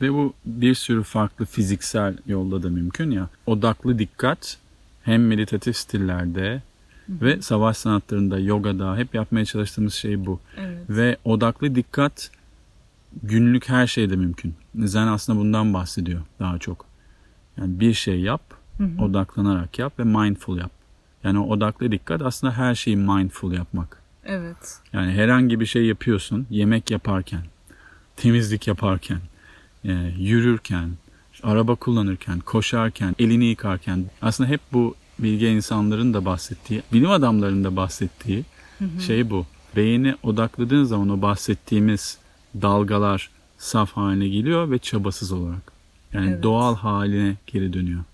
[0.00, 3.28] Ve bu bir sürü farklı fiziksel yolda da mümkün ya.
[3.46, 4.58] Odaklı dikkat
[5.02, 6.62] hem meditatif stillerde
[7.08, 10.40] ve savaş sanatlarında, yogada hep yapmaya çalıştığımız şey bu.
[10.58, 10.78] Evet.
[10.88, 12.30] Ve odaklı dikkat
[13.22, 14.54] günlük her şeyde mümkün.
[14.74, 16.86] Zen aslında bundan bahsediyor daha çok.
[17.56, 18.54] Yani bir şey yap
[19.00, 20.70] Odaklanarak yap ve mindful yap.
[21.24, 24.02] Yani odaklı dikkat aslında her şeyi mindful yapmak.
[24.24, 24.78] Evet.
[24.92, 27.42] Yani herhangi bir şey yapıyorsun, yemek yaparken,
[28.16, 29.18] temizlik yaparken,
[29.84, 30.90] e, yürürken,
[31.42, 37.76] araba kullanırken, koşarken, elini yıkarken aslında hep bu bilge insanların da bahsettiği, bilim adamlarının da
[37.76, 38.44] bahsettiği
[39.06, 39.46] şey bu.
[39.76, 42.18] Beyni odakladığın zaman o bahsettiğimiz
[42.62, 45.72] dalgalar saf haline geliyor ve çabasız olarak.
[46.12, 46.42] Yani Evet.
[46.42, 48.04] doğal haline geri dönüyor.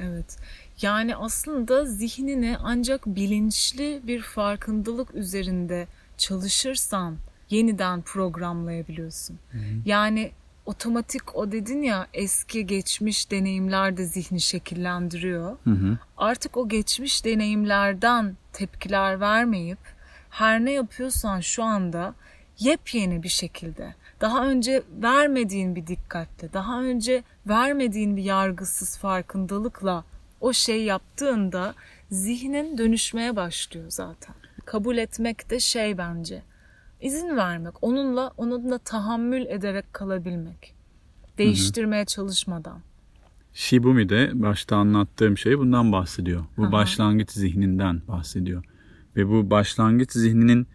[0.00, 0.38] Evet.
[0.82, 5.86] Yani aslında zihnini ancak bilinçli bir farkındalık üzerinde
[6.18, 7.16] çalışırsan
[7.50, 9.38] yeniden programlayabiliyorsun.
[9.86, 10.32] Yani
[10.66, 15.56] otomatik o dedin ya eski geçmiş deneyimler de zihni şekillendiriyor.
[15.64, 15.98] Hı hı.
[16.16, 19.78] Artık o geçmiş deneyimlerden tepkiler vermeyip
[20.30, 22.14] her ne yapıyorsan şu anda
[22.58, 30.04] yepyeni bir şekilde daha önce vermediğin bir dikkatle, daha önce vermediğin bir yargısız farkındalıkla
[30.44, 31.74] o şey yaptığında
[32.10, 34.34] zihnin dönüşmeye başlıyor zaten.
[34.64, 36.42] Kabul etmek de şey bence.
[37.00, 40.74] izin vermek, onunla onunla tahammül ederek kalabilmek.
[41.38, 42.80] Değiştirmeye çalışmadan.
[43.52, 46.44] Shibumi'de başta anlattığım şey bundan bahsediyor.
[46.56, 46.72] Bu Aha.
[46.72, 48.64] başlangıç zihninden bahsediyor.
[49.16, 50.66] Ve bu başlangıç zihninin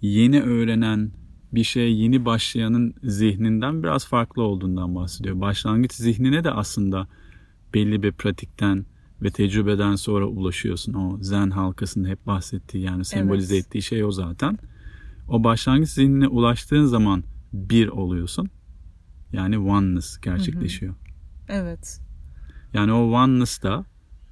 [0.00, 1.10] yeni öğrenen
[1.52, 5.40] bir şey yeni başlayanın zihninden biraz farklı olduğundan bahsediyor.
[5.40, 7.08] Başlangıç zihnine de aslında
[7.74, 8.86] belli bir pratikten
[9.22, 10.94] ve tecrübeden sonra ulaşıyorsun.
[10.94, 13.66] O zen halkasının hep bahsettiği yani sembolize Evet.
[13.66, 14.58] ettiği şey o zaten.
[15.28, 18.50] O başlangıç zihnine ulaştığın zaman bir oluyorsun.
[19.32, 20.94] Yani oneness gerçekleşiyor.
[21.48, 22.00] Evet.
[22.74, 23.84] Yani o oneness da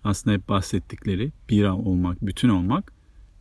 [0.04, 2.92] aslında hep bahsettikleri bir olmak, bütün olmak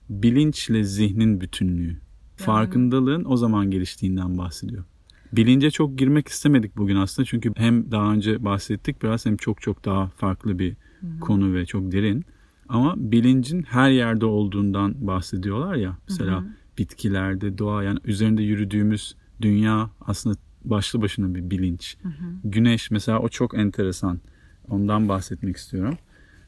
[0.10, 2.00] bilinçle zihnin bütünlüğü.
[2.36, 4.84] Farkındalığın o zaman geliştiğinden bahsediyor.
[5.34, 9.86] Bilince çok girmek istemedik bugün aslında çünkü hem daha önce bahsettik biraz hem çok çok
[9.86, 10.76] daha farklı bir
[11.22, 12.26] konu ve çok derin.
[12.70, 15.98] Ama bilincin her yerde olduğundan bahsediyorlar ya.
[16.10, 16.44] Mesela
[16.78, 21.98] bitkilerde, doğa yani üzerinde yürüdüğümüz dünya aslında başlı başına bir bilinç.
[22.44, 24.20] Güneş mesela o çok enteresan.
[24.70, 25.98] Ondan bahsetmek istiyorum.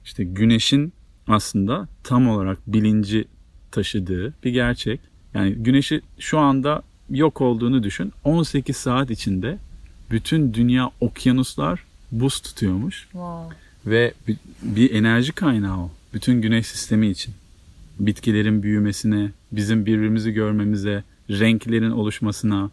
[0.03, 0.93] İşte güneşin
[1.27, 3.25] aslında tam olarak bilinci
[3.71, 4.99] taşıdığı bir gerçek.
[5.33, 8.13] Yani güneşi şu anda yok olduğunu düşün.
[8.23, 9.57] 18 saat içinde
[10.11, 13.57] bütün dünya okyanuslar buz tutuyormuş Wow.
[13.87, 14.13] Ve
[14.63, 15.91] bir, enerji kaynağı o.
[16.13, 17.33] Bütün güneş sistemi için.
[17.99, 22.71] Bitkilerin büyümesine, bizim birbirimizi görmemize, renklerin oluşmasına,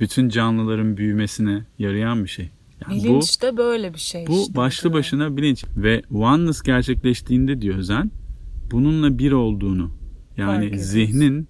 [0.00, 2.50] bütün canlıların büyümesine yarayan bir şey.
[2.88, 4.54] Yani bu Bilinç de böyle bir şey bu işte.
[4.56, 8.10] başlı başına bilinç ve oneness gerçekleştiğinde diyor Zen
[8.70, 9.90] bununla bir olduğunu
[10.36, 11.48] yani Fark zihnin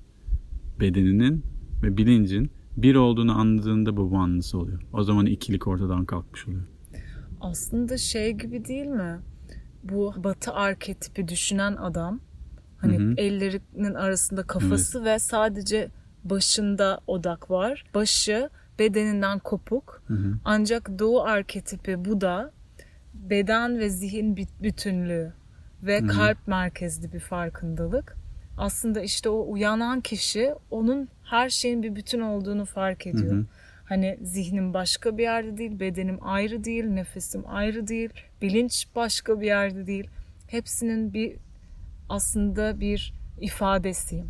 [0.81, 1.43] bedeninin
[1.83, 4.83] ve bilincin bir olduğunu anladığında bu oneness oluyor.
[4.93, 6.63] O zaman ikilik ortadan kalkmış oluyor.
[7.41, 9.21] Aslında şey gibi değil mi?
[9.83, 12.21] Bu batı arketipi düşünen adam
[12.79, 13.15] hani Hı hı.
[13.17, 15.89] ellerinin arasında kafası ve sadece
[16.25, 17.85] başında odak var.
[17.95, 20.03] Başı bedeninden kopuk.
[20.07, 20.35] Hı hı.
[20.45, 22.53] Ancak doğu arketipi bu da
[23.15, 25.33] beden ve zihin bütünlüğü
[25.83, 28.17] ve kalp merkezli bir farkındalık.
[28.59, 33.33] Aslında işte o uyanan kişi onun her şeyin bir bütün olduğunu fark ediyor.
[33.33, 33.47] Hı hı.
[33.85, 38.11] Hani zihnim başka bir yerde değil, bedenim ayrı değil, nefesim ayrı değil,
[38.43, 40.07] bilinç başka bir yerde değil.
[40.47, 41.33] Hepsinin bir
[42.09, 44.27] aslında bir ifadesiyim.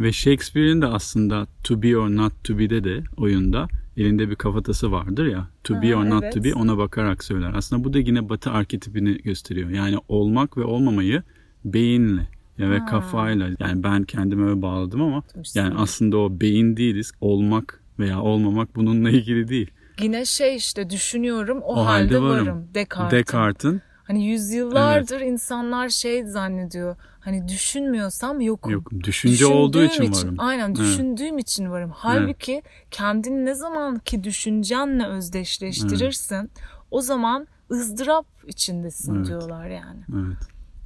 [0.00, 4.92] Ve Shakespeare'in de aslında To Be or Not To Be'de de oyunda elinde bir kafatası
[4.92, 5.48] vardır ya.
[5.64, 6.34] To Be Ha, or Not evet.
[6.34, 7.52] To Be ona bakarak söyler.
[7.54, 9.70] Aslında bu da yine batı arketipini gösteriyor.
[9.70, 11.22] Yani olmak ve olmamayı
[11.64, 12.26] beyinle
[12.58, 12.86] ve Ha.
[12.86, 15.60] kafayla yani ben kendimi öyle bağladım ama Tutmuşsun.
[15.60, 17.12] yani aslında o beyin değiliz.
[17.20, 19.70] Olmak veya olmamak bununla ilgili değil.
[20.00, 22.46] Yine şey işte düşünüyorum o, O halde, halde varım.
[22.46, 22.68] varım.
[22.74, 23.18] Descartes'in.
[23.18, 26.96] Descartes'in Hani yüzyıllardır insanlar şey zannediyor.
[27.20, 28.72] Hani düşünmüyorsam yokum.
[28.72, 30.34] yok düşünce olduğu için Düşündüğüm varım.
[30.38, 30.76] Aynen Evet.
[30.78, 31.90] düşündüğüm için varım.
[31.94, 36.50] Halbuki kendini ne zaman ki düşüncenle özdeşleştirirsin
[36.90, 39.26] o zaman ızdırap içindesin Evet.
[39.26, 40.00] diyorlar yani.
[40.14, 40.36] Evet.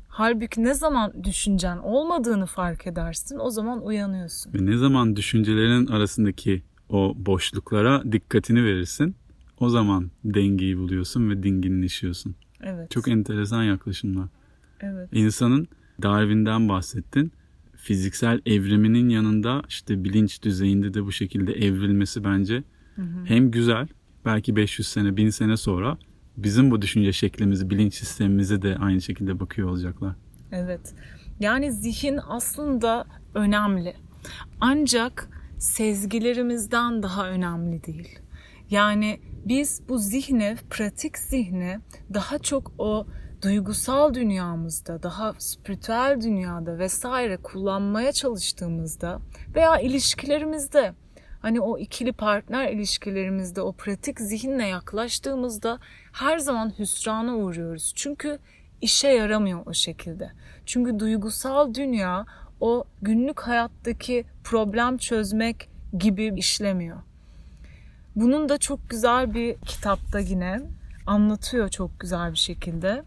[0.09, 4.55] Halbuki ne zaman düşüncen olmadığını fark edersin o zaman uyanıyorsun.
[4.55, 9.17] Ve ne zaman düşüncelerin arasındaki o boşluklara dikkatini verirsin
[9.61, 12.35] o zaman dengeyi buluyorsun ve dinginleşiyorsun.
[12.61, 12.91] Evet.
[12.91, 14.29] Çok enteresan yaklaşımlar.
[14.81, 15.09] evet.
[15.13, 15.69] İnsanın
[16.03, 17.33] Darwin'den bahsettin.
[17.77, 22.63] Fiziksel evriminin yanında işte bilinç düzeyinde de bu şekilde evrilmesi bence
[23.25, 23.89] hem güzel
[24.25, 25.99] belki 500 sene 1000 sene sonra
[26.37, 30.15] bizim bu düşünce şeklimizi bilinç sistemimize de aynı şekilde bakıyor olacaklar.
[30.53, 30.95] Evet.
[31.41, 33.95] Yani zihin aslında önemli.
[34.61, 38.19] Ancak sezgilerimizden daha önemli değil.
[38.71, 41.79] Yani biz bu zihni, pratik zihni
[42.15, 43.07] daha çok o
[43.43, 49.21] duygusal dünyamızda, daha spiritüel dünyada vesaire kullanmaya çalıştığımızda
[49.55, 50.95] veya ilişkilerimizde
[51.41, 55.79] hani o ikili partner ilişkilerimizde o pratik zihinle yaklaştığımızda
[56.13, 57.93] her zaman hüsrana uğruyoruz.
[57.97, 58.39] Çünkü
[58.81, 60.31] işe yaramıyor o şekilde.
[60.67, 62.27] Çünkü duygusal dünya
[62.61, 66.97] o günlük hayattaki problem çözmek gibi işlemiyor.
[68.17, 70.61] Bunun da çok güzel bir kitapta yine
[71.07, 73.05] anlatıyor çok güzel bir şekilde.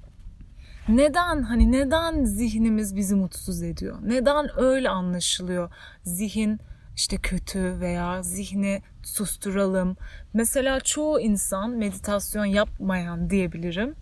[0.90, 3.98] Neden hani neden zihnimiz bizi mutsuz ediyor?
[4.04, 5.72] Neden öyle anlaşılıyor?
[6.04, 6.60] Zihin
[6.96, 9.98] işte kötü veya zihni susturalım.
[10.34, 13.96] Mesela çoğu insan meditasyon yapmayan diyebilirim.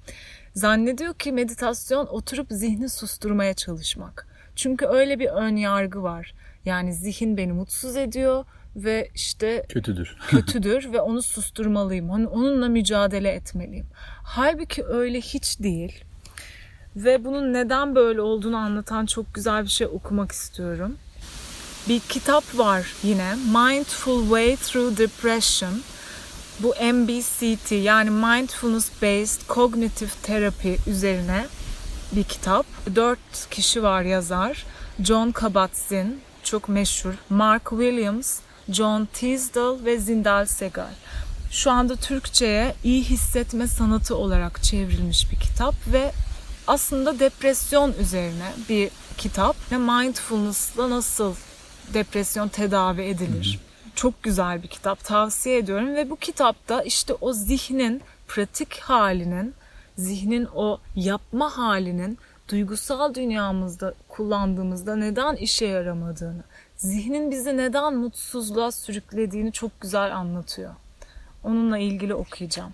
[0.53, 4.27] Zannediyor ki meditasyon oturup zihni susturmaya çalışmak.
[4.57, 6.33] Çünkü öyle bir ön yargı var.
[6.65, 10.17] Yani zihin beni mutsuz ediyor ve işte kötüdür.
[10.27, 12.09] kötüdür ve onu susturmalıyım.
[12.09, 13.85] Hani onunla mücadele etmeliyim.
[14.23, 16.03] Halbuki öyle hiç değil.
[16.95, 20.97] Ve bunun neden böyle olduğunu anlatan çok güzel bir şey okumak istiyorum.
[21.89, 23.35] Bir kitap var yine.
[23.35, 25.81] Mindful Way Through Depression.
[26.59, 31.45] Bu MBCT yani Mindfulness Based Cognitive Therapy üzerine
[32.11, 32.65] bir kitap.
[32.95, 34.65] Dört kişi var yazar.
[35.03, 37.13] John Kabat-Zinn çok meşhur.
[37.29, 38.39] Mark Williams,
[38.69, 40.93] John Teasdale ve Zindal Segal.
[41.51, 46.11] Şu anda Türkçe'ye iyi hissetme sanatı olarak çevrilmiş bir kitap ve
[46.67, 51.35] aslında depresyon üzerine bir kitap ve mindfulness'la nasıl
[51.93, 53.59] depresyon tedavi edilir.
[53.95, 59.53] Çok güzel bir kitap tavsiye ediyorum ve bu kitapta işte o zihnin pratik halinin,
[59.97, 62.17] zihnin o yapma halinin
[62.49, 66.43] duygusal dünyamızda kullandığımızda neden işe yaramadığını,
[66.75, 70.75] zihnin bizi neden mutsuzluğa sürüklediğini çok güzel anlatıyor.
[71.43, 72.73] Onunla ilgili okuyacağım.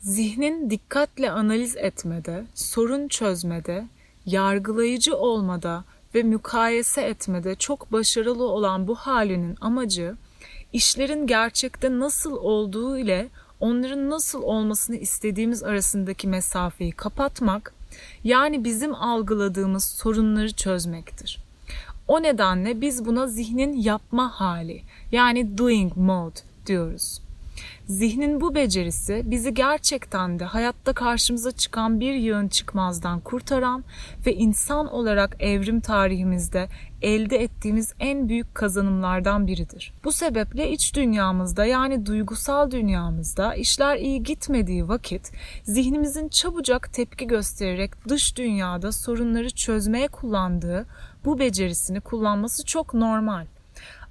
[0.00, 3.86] Zihnin dikkatle analiz etmede, sorun çözmede,
[4.26, 10.16] yargılayıcı olmada ve mukayese etmede çok başarılı olan bu halinin amacı
[10.72, 13.28] işlerin gerçekte nasıl olduğu ile
[13.64, 17.74] onların nasıl olmasını istediğimiz arasındaki mesafeyi kapatmak,
[18.24, 21.38] yani bizim algıladığımız sorunları çözmektir.
[22.08, 27.23] O nedenle biz buna zihnin yapma hali yani doing mode diyoruz.
[27.88, 33.84] Zihnin bu becerisi bizi gerçekten de hayatta karşımıza çıkan bir yığın çıkmazdan kurtaran
[34.26, 36.68] ve insan olarak evrim tarihimizde
[37.02, 39.92] elde ettiğimiz en büyük kazanımlardan biridir.
[40.04, 48.08] Bu sebeple iç dünyamızda yani duygusal dünyamızda işler iyi gitmediği vakit zihnimizin çabucak tepki göstererek
[48.08, 50.86] dış dünyada sorunları çözmeye kullandığı
[51.24, 53.46] bu becerisini kullanması çok normal.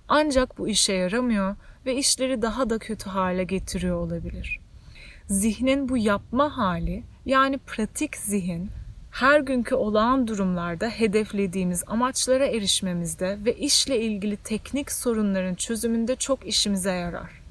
[0.07, 1.55] Ancak bu işe yaramıyor
[1.85, 4.59] ve işleri daha da kötü hale getiriyor olabilir.
[5.27, 8.69] Zihnin bu yapma hali yani pratik zihin
[9.11, 16.91] her günkü olağan durumlarda hedeflediğimiz amaçlara erişmemizde ve işle ilgili teknik sorunların çözümünde çok işimize
[16.91, 17.43] yarar.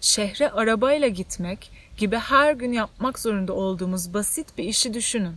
[0.00, 5.34] Şehre arabayla gitmek gibi her gün yapmak zorunda olduğumuz basit bir işi düşünün.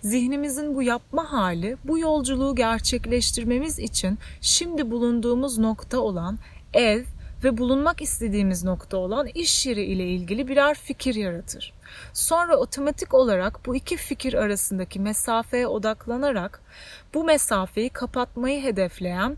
[0.00, 6.38] Zihnimizin bu yapma hali bu yolculuğu gerçekleştirmemiz için şimdi bulunduğumuz nokta olan
[6.74, 7.04] ev
[7.44, 11.72] ve bulunmak istediğimiz nokta olan iş yeri ile ilgili birer fikir yaratır.
[12.12, 16.60] Sonra otomatik olarak bu iki fikir arasındaki mesafeye odaklanarak
[17.14, 19.36] bu mesafeyi kapatmayı hedefleyen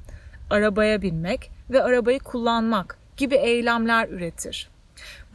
[0.51, 4.71] arabaya binmek ve arabayı kullanmak gibi eylemler üretir.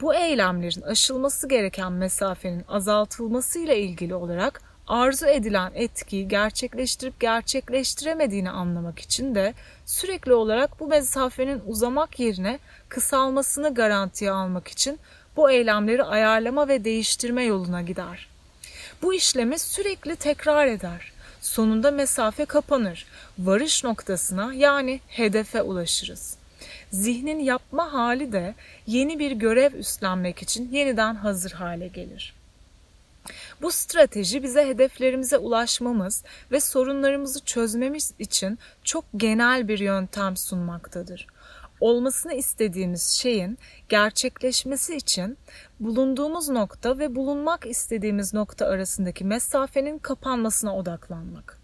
[0.00, 9.34] Bu eylemlerin aşılması gereken mesafenin azaltılmasıyla ilgili olarak arzu edilen etkiyi gerçekleştirip gerçekleştiremediğini anlamak için
[9.34, 9.54] de
[9.86, 14.98] sürekli olarak bu mesafenin uzamak yerine kısalmasını garantiye almak için
[15.36, 18.28] bu eylemleri ayarlama ve değiştirme yoluna gider.
[19.02, 21.12] Bu işlemi sürekli tekrar eder.
[21.40, 23.06] Sonunda mesafe kapanır.
[23.38, 26.36] Varış noktasına yani hedefe ulaşırız.
[26.90, 28.54] Zihnin yapma hali de
[28.86, 32.34] yeni bir görev üstlenmek için yeniden hazır hale gelir.
[33.62, 41.26] Bu strateji bize hedeflerimize ulaşmamız ve sorunlarımızı çözmemiz için çok genel bir yöntem sunmaktadır.
[41.80, 45.38] Olmasını istediğimiz şeyin gerçekleşmesi için
[45.80, 51.60] bulunduğumuz nokta ve bulunmak istediğimiz nokta arasındaki mesafenin kapanmasına odaklanmak.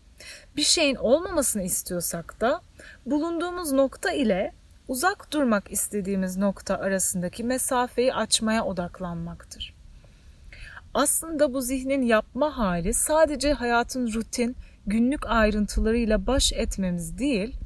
[0.56, 2.60] Bir şeyin olmamasını istiyorsak da
[3.06, 4.54] bulunduğumuz nokta ile
[4.88, 9.71] uzak durmak istediğimiz nokta arasındaki mesafeyi açmaya odaklanmaktır.
[10.94, 17.56] Aslında bu zihnin yapma hali sadece hayatın rutin, günlük ayrıntılarıyla baş etmemiz değil,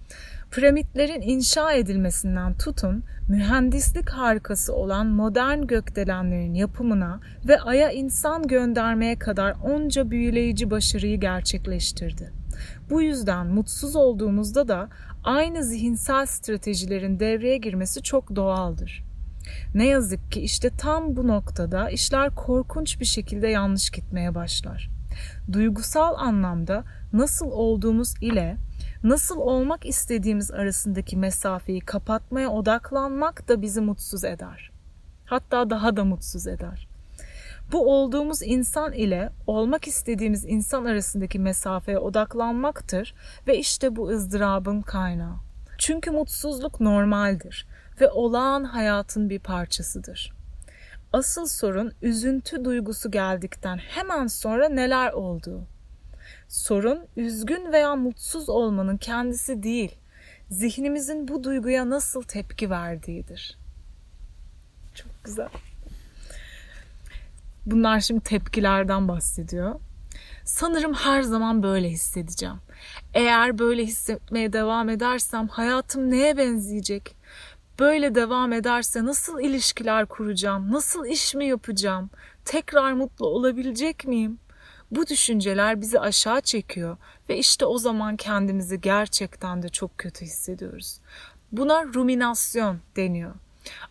[0.51, 9.57] Piramitlerin inşa edilmesinden tutun, mühendislik harikası olan modern gökdelenlerin yapımına ve Ay'a insan göndermeye kadar
[9.65, 12.33] onca büyüleyici başarıyı gerçekleştirdi.
[12.91, 14.89] Bu yüzden mutsuz olduğumuzda da
[15.25, 19.05] aynı zihinsel stratejilerin devreye girmesi çok doğaldır.
[19.75, 24.91] Ne yazık ki işte tam bu noktada işler korkunç bir şekilde yanlış gitmeye başlar.
[25.53, 28.57] Duygusal anlamda nasıl olduğumuz ile
[29.03, 34.71] nasıl olmak istediğimiz arasındaki mesafeyi kapatmaya odaklanmak da bizi mutsuz eder.
[35.27, 36.89] Hatta daha da mutsuz eder.
[37.73, 43.15] Bu olduğumuz insan ile olmak istediğimiz insan arasındaki mesafeye odaklanmaktır
[43.47, 45.37] ve işte bu ızdırabın kaynağı.
[45.79, 47.67] Çünkü mutsuzluk normaldir
[48.01, 50.33] ve olağan hayatın bir parçasıdır.
[51.13, 55.63] Asıl sorun üzüntü duygusu geldikten hemen sonra neler olduğu.
[56.49, 59.99] Sorun üzgün veya mutsuz olmanın kendisi değil,
[60.51, 63.59] zihnimizin bu duyguya nasıl tepki verdiğidir.
[64.95, 65.49] Çok güzel.
[67.67, 69.81] Bunlar şimdi tepkilerden bahsediyor.
[70.45, 72.57] Sanırım her zaman böyle hissedeceğim.
[73.15, 77.17] Eğer böyle hissetmeye devam edersem hayatım neye benzeyecek?
[77.79, 80.73] Böyle devam ederse nasıl ilişkiler kuracağım?
[80.73, 82.11] Nasıl iş mi yapacağım?
[82.45, 84.39] Tekrar mutlu olabilecek miyim?
[84.91, 86.97] Bu düşünceler bizi aşağı çekiyor
[87.29, 90.99] ve işte o zaman kendimizi gerçekten de çok kötü hissediyoruz.
[91.53, 93.35] Buna ruminasyon deniyor.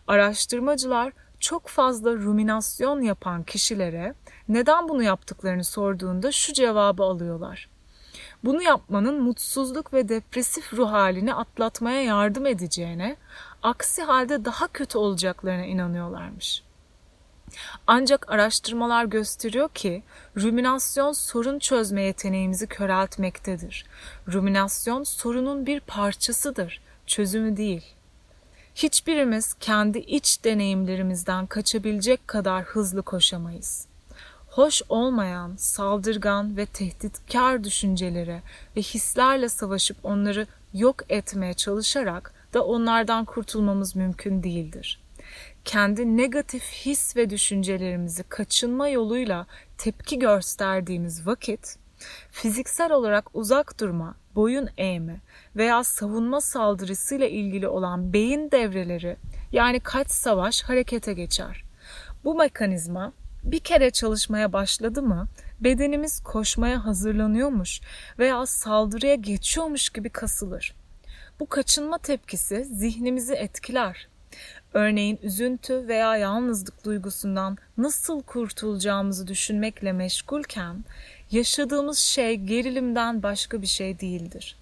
[0.06, 4.14] Araştırmacılar çok fazla ruminasyon yapan kişilere
[4.48, 7.68] neden bunu yaptıklarını sorduğunda şu cevabı alıyorlar.
[8.44, 13.16] Bunu yapmanın mutsuzluk ve depresif ruh halini atlatmaya yardım edeceğine,
[13.66, 16.62] aksi halde daha kötü olacaklarına inanıyorlarmış.
[17.86, 20.02] Ancak araştırmalar gösteriyor ki
[20.36, 23.86] ruminasyon sorun çözme yeteneğimizi köreltmektedir.
[24.32, 27.84] Ruminasyon sorunun bir parçasıdır, çözümü değil.
[28.74, 33.86] Hiçbirimiz kendi iç deneyimlerimizden kaçabilecek kadar hızlı koşamayız.
[34.46, 38.42] Hoş olmayan, saldırgan ve tehditkar düşüncelere
[38.76, 45.00] ve hislerle savaşıp onları yok etmeye çalışarak da onlardan kurtulmamız mümkün değildir
[45.66, 49.46] kendi negatif his ve düşüncelerimizi kaçınma yoluyla
[49.78, 51.76] tepki gösterdiğimiz vakit
[52.30, 55.20] fiziksel olarak uzak durma, boyun eğme
[55.56, 59.16] veya savunma saldırısıyla ilgili olan beyin devreleri
[59.52, 61.64] yani kaç savaş harekete geçer.
[62.24, 63.12] Bu mekanizma
[63.44, 65.28] bir kere çalışmaya başladı mı
[65.60, 67.80] bedenimiz koşmaya hazırlanıyormuş
[68.18, 70.74] veya saldırıya geçiyormuş gibi kasılır.
[71.40, 74.08] Bu kaçınma tepkisi zihnimizi etkiler
[74.74, 80.84] Örneğin üzüntü veya yalnızlık duygusundan nasıl kurtulacağımızı düşünmekle meşgulken
[81.30, 84.56] yaşadığımız şey gerilimden başka bir şey değildir.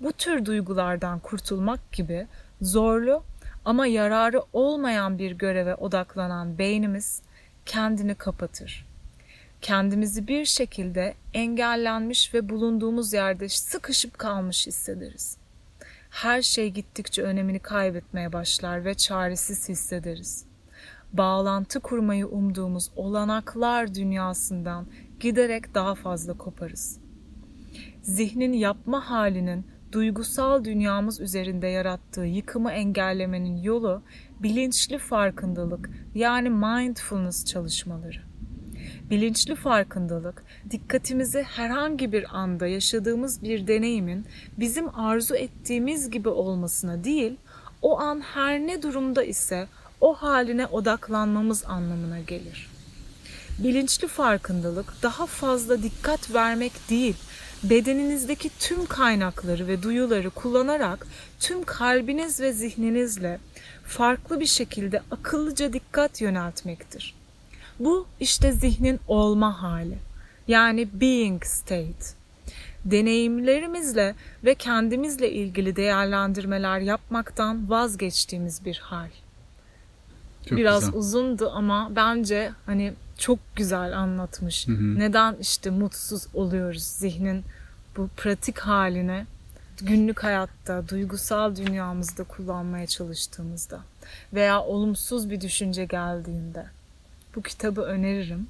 [0.00, 2.26] Bu tür duygulardan kurtulmak gibi
[2.62, 3.22] zorlu
[3.64, 7.22] ama yararı olmayan bir göreve odaklanan beynimiz
[7.66, 8.86] kendini kapatır.
[9.62, 15.36] Kendimizi bir şekilde engellenmiş ve bulunduğumuz yerde sıkışıp kalmış hissederiz
[16.10, 20.44] her şey gittikçe önemini kaybetmeye başlar ve çaresiz hissederiz.
[21.12, 24.86] Bağlantı kurmayı umduğumuz olanaklar dünyasından
[25.20, 27.00] giderek daha fazla koparız.
[28.02, 34.02] Zihnin yapma halinin duygusal dünyamız üzerinde yarattığı yıkımı engellemenin yolu
[34.40, 38.27] bilinçli farkındalık yani mindfulness çalışmaları.
[39.10, 44.26] Bilinçli farkındalık, dikkatimizi herhangi bir anda yaşadığımız bir deneyimin
[44.58, 47.36] bizim arzu ettiğimiz gibi olmasına değil,
[47.82, 49.66] o an her ne durumda ise
[50.00, 52.70] o haline odaklanmamız anlamına gelir.
[53.58, 57.16] Bilinçli farkındalık daha fazla dikkat vermek değil,
[57.62, 61.06] bedeninizdeki tüm kaynakları ve duyuları kullanarak
[61.40, 63.40] tüm kalbiniz ve zihninizle
[63.84, 67.17] farklı bir şekilde akıllıca dikkat yöneltmektir.
[67.78, 69.98] Bu işte zihnin olma hali.
[70.48, 72.18] Yani being state.
[72.84, 74.14] Deneyimlerimizle
[74.44, 79.08] ve kendimizle ilgili değerlendirmeler yapmaktan vazgeçtiğimiz bir hal.
[80.48, 80.94] Çok Biraz güzel.
[80.94, 84.68] uzundu ama bence hani çok güzel anlatmış.
[84.68, 84.98] Hı hı.
[84.98, 87.44] Neden işte mutsuz oluyoruz zihnin
[87.96, 89.26] bu pratik haline
[89.82, 93.80] günlük hayatta, duygusal dünyamızda kullanmaya çalıştığımızda
[94.34, 96.66] veya olumsuz bir düşünce geldiğinde
[97.38, 98.46] bu kitabı öneririm.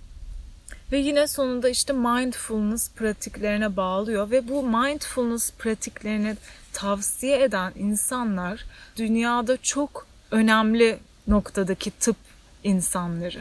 [0.93, 6.37] Ve yine sonunda işte mindfulness pratiklerine bağlıyor ve bu mindfulness pratiklerini
[6.73, 8.65] tavsiye eden insanlar
[8.97, 12.17] dünyada çok önemli noktadaki tıp
[12.65, 13.41] insanları.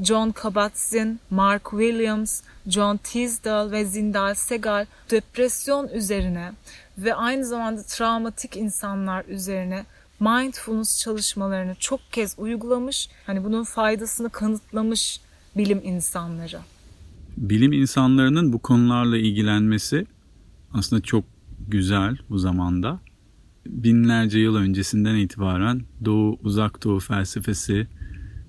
[0.00, 6.52] John Kabat-Zinn, Mark Williams, John Teasdale ve Zindal Segal depresyon üzerine
[6.98, 9.84] ve aynı zamanda travmatik insanlar üzerine
[10.20, 13.08] mindfulness çalışmalarını çok kez uygulamış.
[13.26, 15.20] Hani bunun faydasını kanıtlamış
[15.56, 16.58] bilim insanları.
[17.36, 20.06] Bilim insanlarının bu konularla ilgilenmesi
[20.72, 21.24] aslında çok
[21.68, 23.00] güzel bu zamanda.
[23.66, 27.86] Binlerce yıl öncesinden itibaren Doğu, Uzak Doğu felsefesi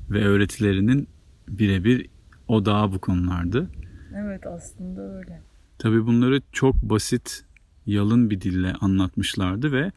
[0.09, 1.07] ve öğretilerinin
[1.47, 2.09] birebir
[2.47, 3.70] odağı bu konulardı.
[4.16, 5.41] Evet aslında öyle.
[5.78, 7.45] Tabii bunları çok basit,
[7.86, 9.91] yalın bir dille anlatmışlardı ve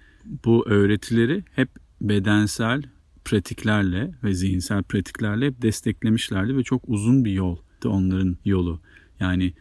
[0.44, 1.68] bu öğretileri hep
[2.00, 2.82] bedensel
[3.24, 8.80] pratiklerle ve zihinsel pratiklerle hep desteklemişlerdi ve çok uzun bir yoldu onların yolu.
[9.20, 9.52] Yani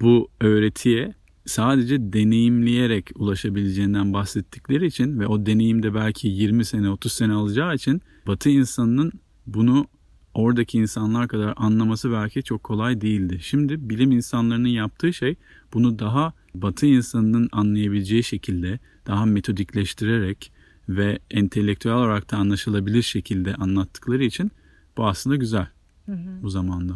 [0.00, 1.14] bu öğretiye
[1.46, 8.02] sadece deneyimleyerek ulaşabileceğinden bahsettikleri için ve o deneyimde belki 20 sene 30 sene alacağı için
[8.26, 9.12] Batı insanının
[9.46, 9.86] bunu
[10.34, 13.38] oradaki insanlar kadar anlaması belki çok kolay değildi.
[13.42, 15.36] Şimdi bilim insanlarının yaptığı şey
[15.74, 18.78] bunu daha Batı insanının anlayabileceği şekilde
[19.08, 20.52] daha metodikleştirerek
[20.88, 24.50] ve entelektüel olarak da anlaşılabilir şekilde anlattıkları için
[24.96, 25.66] bu aslında güzel
[26.06, 26.42] hı hı.
[26.42, 26.92] bu zamanda.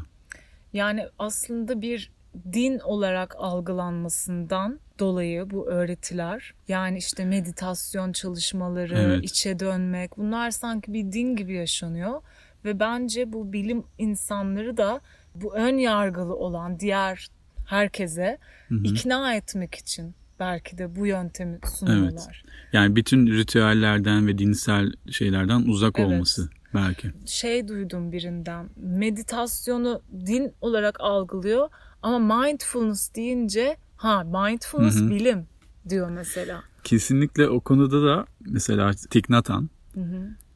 [0.72, 2.10] Yani aslında bir
[2.52, 9.24] din olarak algılanmasından dolayı bu öğretiler yani işte meditasyon çalışmaları, evet.
[9.24, 12.22] içe dönmek bunlar sanki bir din gibi yaşanıyor
[12.64, 15.00] ve bence bu bilim insanları da
[15.34, 17.28] bu ön yargılı olan diğer
[17.66, 18.38] herkese
[18.68, 18.82] hı hı.
[18.84, 22.42] ikna etmek için belki de bu yöntemi sunuyorlar.
[22.44, 22.54] Evet.
[22.72, 26.08] Yani bütün ritüellerden ve dinsel şeylerden uzak evet.
[26.08, 27.12] olması belki.
[27.26, 28.68] Şey duydum birinden.
[28.76, 31.68] Meditasyonu din olarak algılıyor
[32.02, 35.10] ama mindfulness deyince ha mindfulness Hı-hı.
[35.10, 35.46] bilim
[35.88, 36.62] diyor mesela.
[36.84, 39.68] Kesinlikle o konuda da mesela Hanh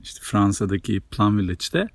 [0.01, 1.89] işte Fransa'daki Plum Village'de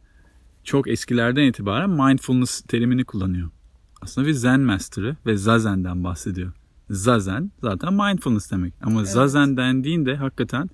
[0.63, 3.49] çok eskilerden itibaren mindfulness terimini kullanıyor.
[4.01, 6.53] Aslında bir Zen Master'ı ve Zazen'den bahsediyor.
[6.91, 8.73] Zazen zaten mindfulness demek.
[8.81, 9.09] Ama evet.
[9.09, 10.69] Zazen dendiğinde hakikaten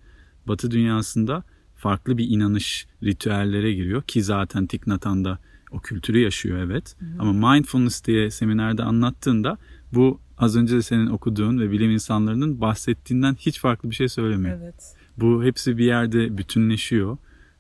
[0.48, 1.44] Batı dünyasında
[1.76, 5.40] farklı bir inanış ritüellere giriyor ki zaten Thich Hanh'da
[5.72, 6.96] o kültürü yaşıyor evet.
[7.00, 7.10] Hı hı.
[7.20, 9.58] Ama mindfulness diye seminerde anlattığında
[9.94, 14.60] bu az önce de senin okuduğun ve bilim insanlarının bahsettiğinden hiç farklı bir şey söylemiyor.
[14.62, 14.96] Evet.
[15.18, 17.18] Bu hepsi bir yerde bütünleşiyor,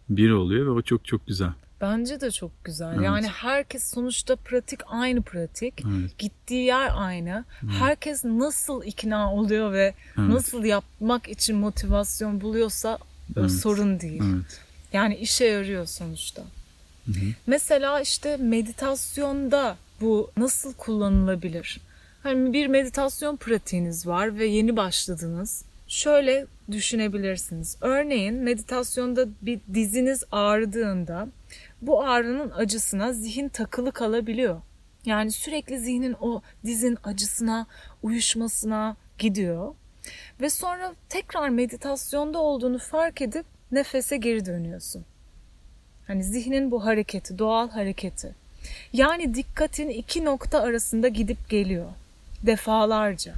[0.09, 1.53] bir oluyor ve o çok çok güzel.
[1.81, 2.93] Bence de çok güzel.
[2.93, 3.05] Evet.
[3.05, 5.73] Yani herkes sonuçta pratik aynı pratik.
[5.81, 6.17] Evet.
[6.17, 7.45] Gittiği yer aynı.
[7.63, 7.73] Evet.
[7.79, 10.29] Herkes nasıl ikna oluyor ve evet.
[10.29, 12.97] nasıl yapmak için motivasyon buluyorsa
[13.37, 13.51] evet.
[13.51, 14.23] sorun değil.
[14.35, 14.61] Evet.
[14.93, 16.41] Yani işe yarıyor sonuçta.
[17.05, 17.25] Hı hı.
[17.47, 21.79] Mesela işte meditasyonda bu nasıl kullanılabilir?
[22.23, 25.63] Hani bir meditasyon pratiğiniz var ve yeni başladınız.
[25.87, 27.77] Şöyle düşünebilirsiniz.
[27.81, 31.27] Örneğin meditasyonda bir diziniz ağrıdığında
[31.81, 34.61] bu ağrının acısına zihin takılı kalabiliyor.
[35.05, 37.67] Yani sürekli zihnin o dizin acısına,
[38.03, 39.75] uyuşmasına gidiyor.
[40.41, 45.05] Ve sonra tekrar meditasyonda olduğunu fark edip nefese geri dönüyorsun.
[46.07, 48.35] Hani zihnin bu hareketi, doğal hareketi.
[48.93, 51.85] Yani dikkatin iki nokta arasında gidip geliyor.
[52.43, 53.33] Defalarca.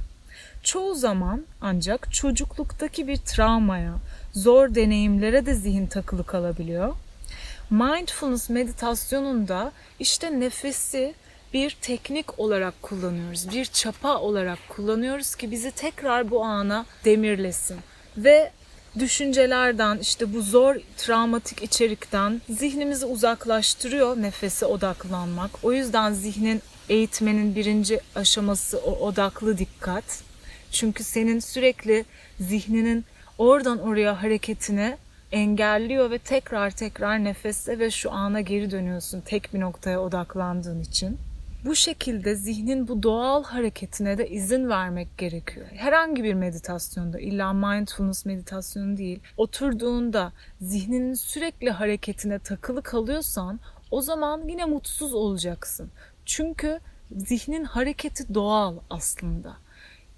[0.62, 3.94] Çoğu zaman ancak çocukluktaki bir travmaya,
[4.32, 6.94] zor deneyimlere de zihin takılı kalabiliyor
[7.70, 11.14] Mindfulness meditasyonunda işte nefesi
[11.54, 13.50] bir teknik olarak kullanıyoruz.
[13.52, 17.76] Bir çapa olarak kullanıyoruz ki bizi tekrar bu ana demirlesin.
[18.16, 18.52] Ve
[18.98, 25.50] düşüncelerden işte bu zor travmatik içerikten zihnimizi uzaklaştırıyor nefese odaklanmak.
[25.62, 30.22] O yüzden zihnin eğitmenin birinci aşaması o odaklı dikkat.
[30.72, 32.04] Çünkü senin sürekli
[32.40, 33.04] zihninin
[33.38, 34.98] oradan oraya hareketine
[35.32, 41.18] engelliyor ve tekrar tekrar nefeste ve şu ana geri dönüyorsun tek bir noktaya odaklandığın için.
[41.64, 45.66] Bu şekilde zihnin bu doğal hareketine de izin vermek gerekiyor.
[45.74, 53.60] Herhangi bir meditasyonda, illa mindfulness meditasyonu değil, oturduğunda zihninin sürekli hareketine takılı kalıyorsan
[53.90, 55.90] o zaman yine mutsuz olacaksın.
[56.26, 56.80] Çünkü
[57.16, 59.56] zihnin hareketi doğal aslında.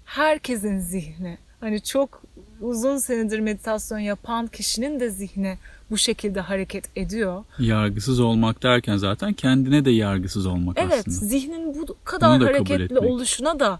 [0.05, 2.23] Herkesin zihni hani çok
[2.63, 5.57] uzun senedir meditasyon yapan kişinin de zihni
[5.91, 7.43] bu şekilde hareket ediyor.
[7.59, 11.17] Yargısız olmak derken zaten kendine de yargısız olmak evet, aslında.
[11.17, 13.79] Evet zihnin bu kadar hareketli oluşuna da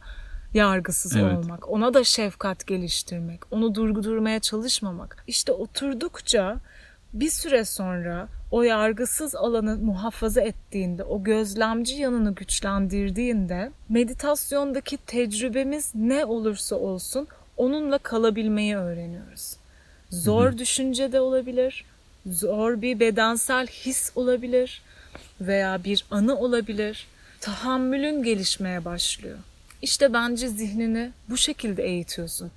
[0.54, 1.38] yargısız evet.
[1.38, 5.24] olmak, ona da şefkat geliştirmek, onu durdurmaya çalışmamak.
[5.28, 6.60] İşte oturdukça
[7.14, 16.26] bir süre sonra o yargısız alanı muhafaza ettiğinde, o gözlemci yanını güçlendirdiğinde meditasyondaki tecrübemiz ne
[16.26, 17.28] olursa olsun
[17.58, 19.56] onunla kalabilmeyi öğreniyoruz.
[20.10, 20.58] Zor Hı-hı.
[20.58, 21.86] düşünce de olabilir,
[22.26, 24.82] zor bir bedensel his olabilir,
[25.42, 27.08] veya bir anı olabilir.
[27.42, 29.38] Tahammülün gelişmeye başlıyor.
[29.82, 32.52] İşte bence zihnini bu şekilde eğitiyorsun.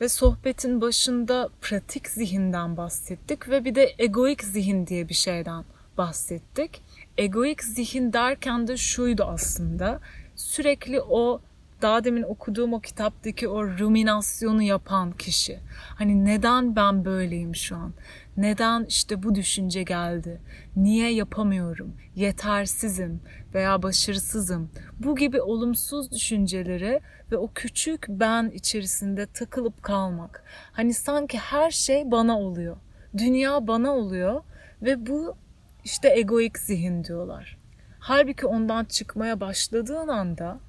[0.00, 5.64] Ve sohbetin başında pratik zihinden bahsettik ve bir de egoik zihin diye bir şeyden
[5.98, 6.80] bahsettik.
[7.18, 10.00] Egoik zihin derken de şuydu aslında.
[10.36, 11.40] Sürekli o
[11.82, 15.58] daha demin okuduğum o kitaptaki o ruminasyonu yapan kişi.
[15.98, 17.92] Hani neden ben böyleyim şu an?
[18.36, 20.40] Neden işte bu düşünce geldi?
[20.76, 21.96] Niye yapamıyorum?
[22.14, 23.20] Yetersizim
[23.54, 24.70] veya başarısızım.
[24.98, 27.00] Bu gibi olumsuz düşüncelere
[27.32, 30.44] ve o küçük ben içerisinde takılıp kalmak.
[30.72, 32.76] Hani sanki her şey bana oluyor.
[33.18, 34.42] Dünya bana oluyor
[34.82, 35.36] ve bu
[35.84, 37.58] işte egoik zihin diyorlar.
[37.98, 40.60] Halbuki ondan çıkmaya başladığın anda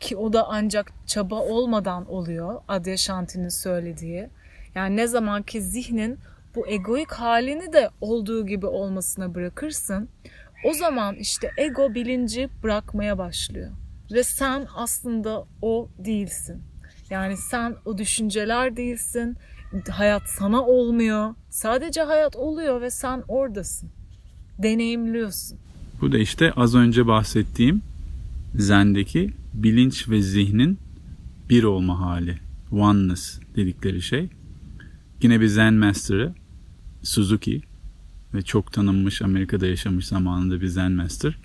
[0.00, 4.28] ki o da ancak çaba olmadan oluyor Adyashanti'nin söylediği.
[4.74, 6.18] Yani ne zaman ki zihnin
[6.54, 10.08] bu egoik halini de olduğu gibi olmasına bırakırsın
[10.64, 13.70] o zaman işte ego bilinci bırakmaya başlıyor.
[14.12, 16.62] Ve sen aslında o değilsin.
[17.10, 19.36] Yani sen o düşünceler değilsin.
[19.90, 21.34] Hayat sana olmuyor.
[21.50, 23.90] Sadece hayat oluyor ve sen oradasın.
[24.58, 25.58] Deneyimliyorsun.
[26.00, 27.82] Bu da işte az önce bahsettiğim
[28.58, 30.78] Zen'deki bilinç ve zihnin
[31.50, 32.38] bir olma hali.
[32.70, 34.28] Oneness dedikleri şey.
[35.22, 36.34] Yine bir Zen Master'ı
[37.02, 37.62] Suzuki
[38.34, 41.38] ve çok tanınmış Amerika'da yaşamış zamanında bir Zen Master.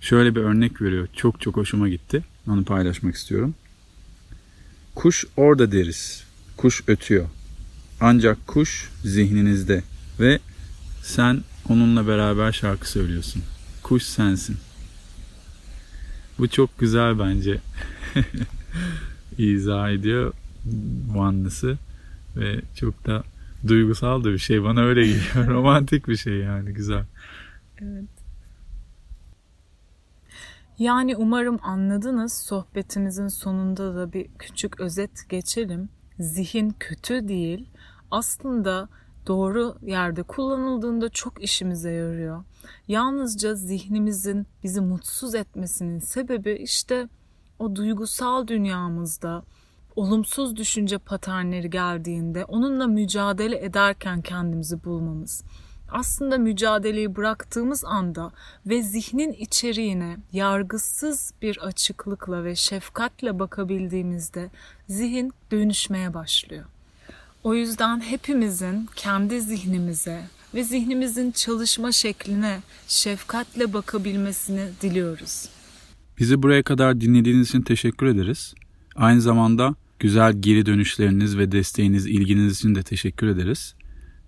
[0.00, 1.08] Şöyle bir örnek veriyor.
[1.16, 2.24] Çok çok hoşuma gitti.
[2.48, 3.54] Onu paylaşmak istiyorum.
[4.94, 6.24] Kuş orada deriz.
[6.56, 7.26] Kuş ötüyor.
[8.00, 9.82] Ancak kuş zihninizde
[10.20, 10.38] ve
[11.02, 13.42] sen onunla beraber şarkı söylüyorsun.
[13.82, 14.56] Kuş sensin.
[16.38, 17.58] Bu çok güzel bence.
[19.38, 20.32] izah ediyor
[21.16, 21.78] Oneness'ı
[22.36, 23.22] ve çok da
[23.66, 24.64] duygusal da bir şey.
[24.64, 25.46] Bana öyle geliyor.
[25.48, 26.72] Romantik bir şey yani.
[26.72, 27.04] Güzel.
[27.78, 28.04] Evet.
[30.78, 32.32] Yani umarım anladınız.
[32.32, 35.88] Sohbetimizin sonunda da bir küçük özet geçelim.
[36.18, 37.68] Zihin kötü değil.
[38.10, 38.88] Aslında
[39.26, 42.44] doğru yerde kullanıldığında çok işimize yarıyor.
[42.88, 47.08] Yalnızca zihnimizin bizi mutsuz etmesinin sebebi işte
[47.58, 49.42] o duygusal dünyamızda
[49.96, 55.44] olumsuz düşünce paternleri geldiğinde onunla mücadele ederken kendimizi bulmamız.
[55.88, 58.32] Aslında mücadeleyi bıraktığımız anda
[58.66, 64.50] ve zihnin içeriğine yargısız bir açıklıkla ve şefkatle bakabildiğimizde
[64.88, 66.64] zihin dönüşmeye başlıyor.
[67.44, 70.20] O yüzden hepimizin kendi zihnimize
[70.54, 75.48] ve zihnimizin çalışma şekline şefkatle bakabilmesini diliyoruz.
[76.18, 78.54] Bizi buraya kadar dinlediğiniz için teşekkür ederiz.
[78.96, 83.74] Aynı zamanda güzel geri dönüşleriniz ve desteğiniz, ilginiz için de teşekkür ederiz.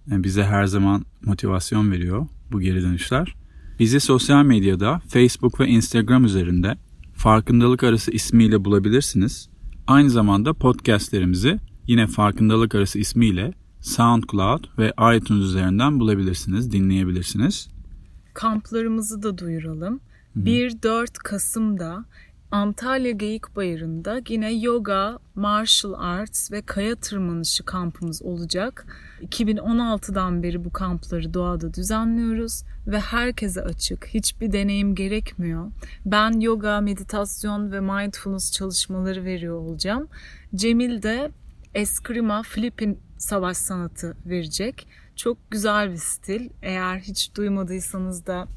[0.07, 3.35] Bize her zaman motivasyon veriyor bu geri dönüşler.
[3.79, 6.77] Bizi sosyal medyada Facebook ve Instagram üzerinde
[7.15, 9.49] Farkındalık Arası ismiyle bulabilirsiniz.
[9.87, 17.69] Aynı zamanda podcastlerimizi yine Farkındalık Arası ismiyle SoundCloud ve iTunes üzerinden bulabilirsiniz, dinleyebilirsiniz.
[18.35, 20.01] Kamplarımızı da duyuralım.
[20.37, 22.05] 1-4 Kasım'da
[22.51, 28.87] Antalya Geyik Bayırı'nda yine yoga, martial arts ve kaya tırmanışı kampımız olacak.
[29.23, 34.07] 2016'dan beri bu kampları doğada düzenliyoruz ve herkese açık.
[34.07, 35.71] Hiçbir deneyim gerekmiyor.
[36.07, 40.09] Ben yoga, meditasyon ve mindfulness çalışmaları veriyor olacağım.
[40.55, 41.31] Cemil de
[41.77, 44.89] Eskrima Filipin savaş sanatı verecek.
[45.17, 46.51] Çok güzel bir stil.
[46.63, 48.49] Eğer hiç duymadıysanız da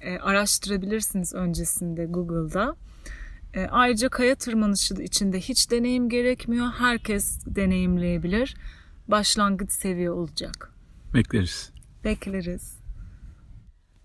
[0.00, 2.76] e, araştırabilirsiniz öncesinde Google'da.
[3.54, 6.66] E, ayrıca kaya tırmanışı içinde hiç deneyim gerekmiyor.
[6.78, 8.56] Herkes deneyimleyebilir.
[9.08, 10.72] Başlangıç seviye olacak.
[11.14, 11.72] Bekleriz.
[12.04, 12.80] Bekleriz.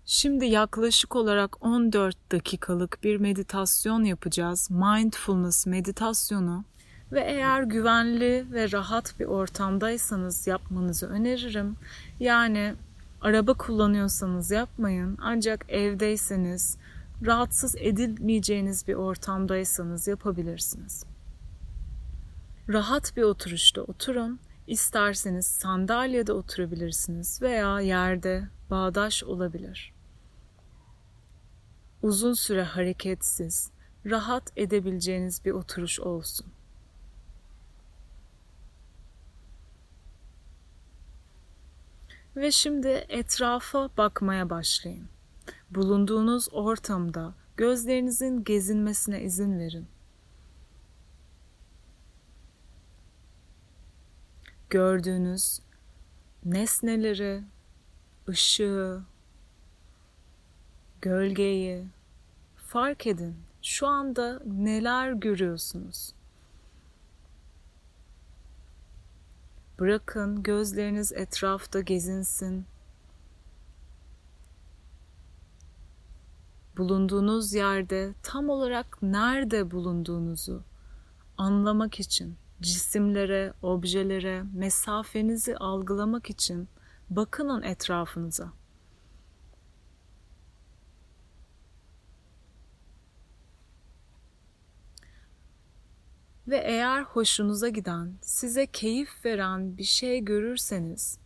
[0.04, 4.70] Şimdi yaklaşık olarak 14 dakikalık bir meditasyon yapacağız.
[4.70, 6.64] Mindfulness meditasyonu
[7.12, 11.76] ve eğer güvenli ve rahat bir ortamdaysanız yapmanızı öneririm.
[12.20, 12.74] Yani
[13.20, 15.18] araba kullanıyorsanız yapmayın.
[15.20, 16.78] Ancak evdeyseniz
[17.26, 21.04] rahatsız edilmeyeceğiniz bir ortamdaysanız yapabilirsiniz.
[22.68, 24.38] Rahat bir oturuşta oturun.
[24.66, 29.92] İsterseniz sandalyede oturabilirsiniz veya yerde bağdaş olabilir.
[32.02, 33.70] Uzun süre hareketsiz,
[34.06, 36.46] rahat edebileceğiniz bir oturuş olsun.
[42.36, 45.08] Ve şimdi etrafa bakmaya başlayın.
[45.70, 49.86] Bulunduğunuz ortamda gözlerinizin gezinmesine izin verin.
[54.70, 55.60] Gördüğünüz
[56.44, 57.42] nesneleri,
[58.28, 59.02] ışığı,
[61.02, 61.86] gölgeyi
[62.56, 63.36] fark edin.
[63.62, 66.15] Şu anda neler görüyorsunuz?
[69.80, 72.66] Bırakın gözleriniz etrafta gezinsin.
[76.76, 80.62] Bulunduğunuz yerde tam olarak nerede bulunduğunuzu
[81.38, 86.68] anlamak için, cisimlere, objelere, mesafenizi algılamak için
[87.10, 88.52] bakının etrafınıza.
[96.48, 101.18] Ve eğer hoşunuza giden, size keyif veren bir şey görürseniz,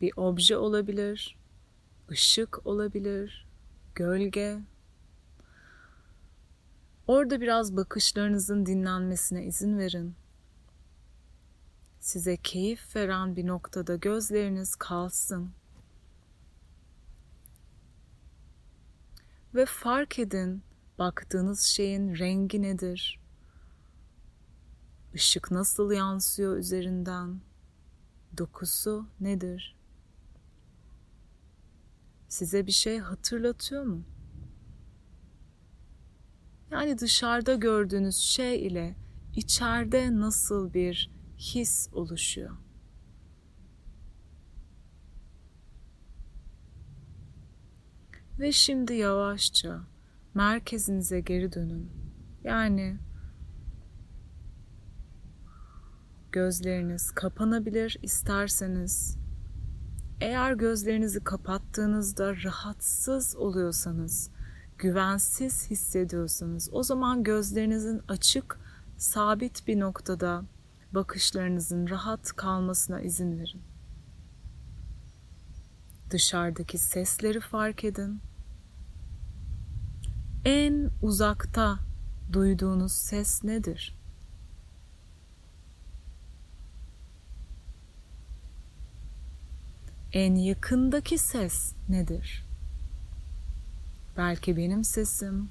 [0.00, 1.36] bir obje olabilir,
[2.10, 3.48] ışık olabilir,
[3.94, 4.58] gölge.
[7.06, 10.14] Orada biraz bakışlarınızın dinlenmesine izin verin.
[12.00, 15.50] Size keyif veren bir noktada gözleriniz kalsın.
[19.54, 20.62] Ve fark edin
[20.98, 23.25] baktığınız şeyin rengi nedir?
[25.16, 27.40] Işık nasıl yansıyor üzerinden?
[28.38, 29.76] Dokusu nedir?
[32.28, 34.04] Size bir şey hatırlatıyor mu?
[36.70, 38.96] Yani dışarıda gördüğünüz şey ile
[39.34, 42.56] içeride nasıl bir his oluşuyor?
[48.38, 49.80] Ve şimdi yavaşça
[50.34, 51.90] merkezinize geri dönün.
[52.44, 52.98] Yani
[56.36, 59.18] gözleriniz kapanabilir isterseniz.
[60.20, 64.30] Eğer gözlerinizi kapattığınızda rahatsız oluyorsanız,
[64.78, 68.60] güvensiz hissediyorsanız o zaman gözlerinizin açık,
[68.96, 70.44] sabit bir noktada
[70.92, 73.62] bakışlarınızın rahat kalmasına izin verin.
[76.10, 78.20] Dışarıdaki sesleri fark edin.
[80.44, 81.78] En uzakta
[82.32, 83.95] duyduğunuz ses nedir?
[90.16, 92.44] En yakındaki ses nedir?
[94.16, 95.50] Belki benim sesim,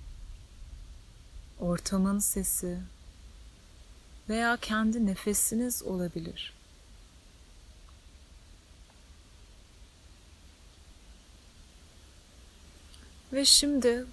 [1.59, 2.80] ortamın sesi
[4.30, 6.53] veya kendi nefesiniz olabilir.
[13.34, 14.05] Ve şimdi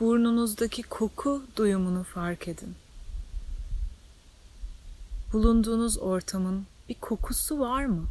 [0.00, 2.74] burnunuzdaki koku duyumunu fark edin.
[5.32, 8.08] Bulunduğunuz ortamın bir kokusu var mı?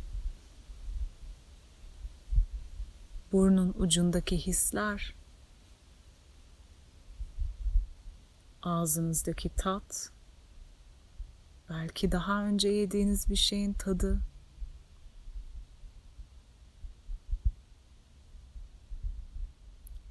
[3.32, 5.16] Burnun ucundaki hisler,
[8.62, 10.12] ağzınızdaki tat,
[11.70, 14.22] belki daha önce yediğiniz bir şeyin tadı,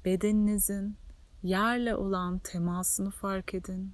[0.05, 0.97] bedeninizin
[1.43, 3.93] yerle olan temasını fark edin.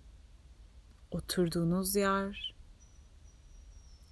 [1.12, 2.56] Oturduğunuz yer,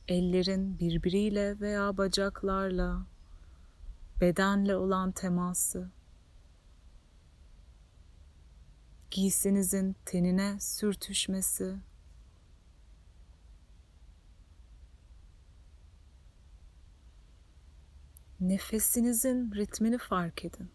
[0.07, 3.05] ellerin birbiriyle veya bacaklarla
[4.23, 5.89] bedenle olan teması,
[9.11, 11.75] giysinizin tenine sürtüşmesi,
[18.39, 20.71] nefesinizin ritmini fark edin.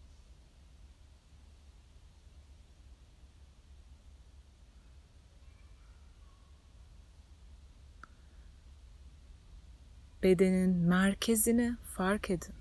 [10.23, 12.58] Bedenin merkezini fark edin.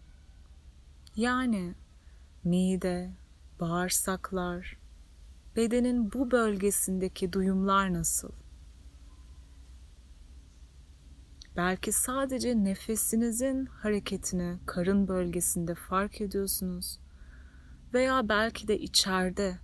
[1.18, 1.74] Yani
[2.44, 3.12] mide,
[3.60, 4.78] bağırsaklar,
[5.56, 8.32] bedenin bu bölgesindeki duyumlar nasıl?
[11.56, 16.98] Belki sadece nefesinizin hareketini karın bölgesinde fark ediyorsunuz
[17.94, 19.58] veya belki de içeride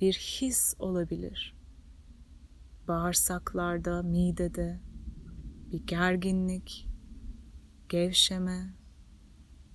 [0.00, 1.56] bir his olabilir.
[2.88, 4.80] Bağırsaklarda, midede
[5.72, 6.88] bir gerginlik,
[7.88, 8.79] gevşeme,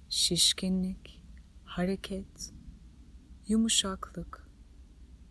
[0.10, 1.24] şişkinlik,
[1.64, 2.54] hareket,
[3.48, 4.50] yumuşaklık,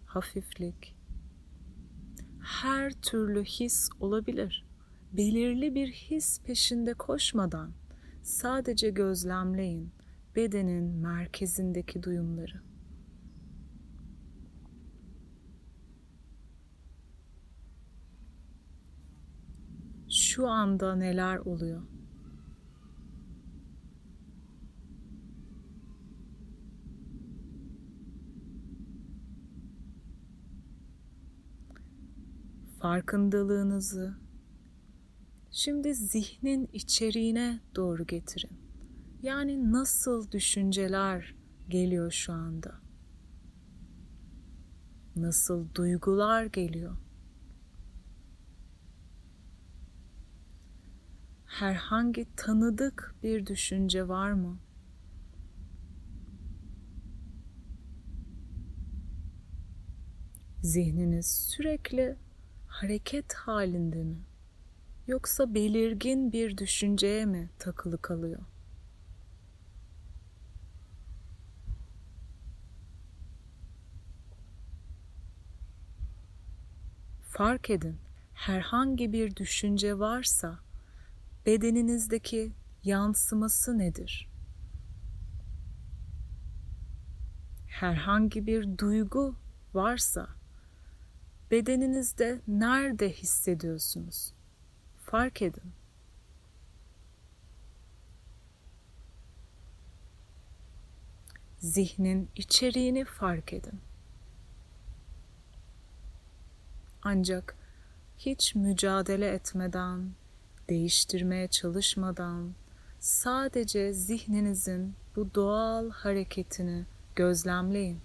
[0.07, 0.97] hafiflik.
[2.41, 4.65] Her türlü his olabilir.
[5.13, 7.73] Belirli bir his peşinde koşmadan
[8.23, 9.93] sadece gözlemleyin
[10.37, 12.63] bedenin merkezindeki duyumları.
[20.09, 21.83] Şu anda neler oluyor?
[32.85, 34.15] Farkındalığınızı
[35.51, 38.59] şimdi zihnin içeriğine doğru getirin.
[39.23, 41.35] Yani nasıl düşünceler
[41.69, 42.75] geliyor şu anda?
[45.17, 46.97] Nasıl duygular geliyor?
[51.47, 54.59] Herhangi tanıdık bir düşünce var mı?
[60.63, 62.24] Zihniniz sürekli
[62.75, 64.25] hareket halinde mi?
[65.07, 68.41] Yoksa belirgin bir düşünceye mi takılı kalıyor?
[77.23, 77.97] Fark edin,
[78.35, 80.59] herhangi bir düşünce varsa
[81.47, 82.53] bedeninizdeki
[82.85, 84.29] yansıması nedir?
[87.67, 89.37] Herhangi bir duygu
[89.75, 90.29] varsa
[91.55, 94.33] bedeninizde nerede hissediyorsunuz?
[94.99, 95.73] Fark edin.
[101.59, 103.81] Zihnin içeriğini fark edin.
[107.03, 107.57] Ancak
[108.19, 110.11] hiç mücadele etmeden,
[110.69, 112.55] değiştirmeye çalışmadan
[113.01, 116.85] sadece zihninizin bu doğal hareketini
[117.17, 118.01] gözlemleyin.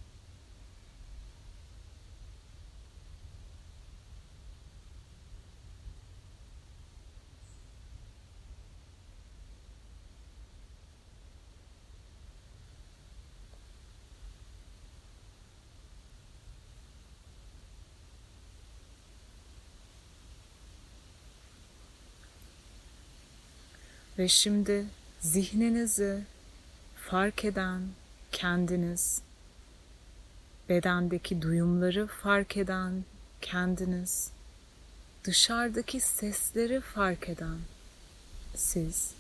[24.20, 24.86] Ve şimdi
[25.20, 26.24] zihninizi
[26.96, 27.82] fark eden
[28.32, 29.22] kendiniz,
[30.70, 33.04] bedendeki duyumları fark eden
[33.42, 34.32] kendiniz,
[35.24, 37.58] dışarıdaki sesleri fark eden
[38.56, 39.12] siz.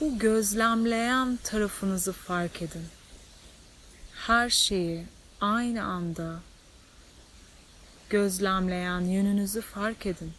[0.00, 2.86] Bu gözlemleyen tarafınızı fark edin.
[4.14, 5.06] Her şeyi
[5.40, 6.40] aynı anda
[8.10, 10.32] gözlemleyen yönünüzü fark edin.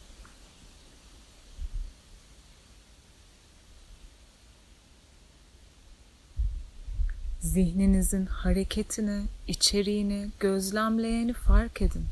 [7.39, 12.05] Zihninizin hareketini, içeriğini, gözlemleyeni fark edin.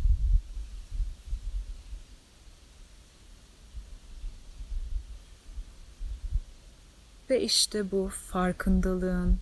[7.29, 9.37] Ve işte bu farkındalığın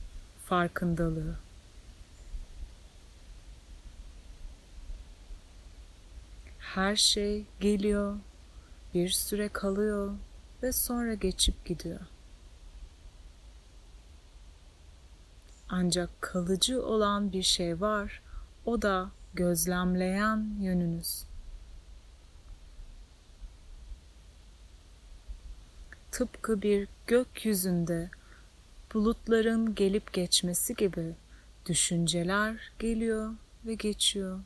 [0.45, 1.35] farkındalığı.
[6.73, 8.17] Her şey geliyor,
[8.93, 10.13] bir süre kalıyor
[10.63, 11.99] ve sonra geçip gidiyor.
[15.69, 18.21] Ancak kalıcı olan bir şey var,
[18.65, 21.23] o da gözlemleyen yönünüz.
[26.11, 28.09] Tıpkı bir gökyüzünde
[28.93, 31.13] bulutların gelip geçmesi gibi
[31.65, 33.33] düşünceler geliyor
[33.65, 34.39] ve geçiyor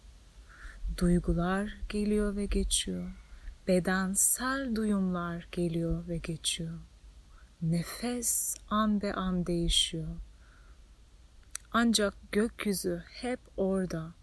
[0.98, 3.12] Duygular geliyor ve geçiyor.
[3.68, 6.80] Bedensel duyumlar geliyor ve geçiyor.
[7.62, 10.18] Nefes an be an değişiyor.
[11.72, 14.14] Ancak gökyüzü hep orada.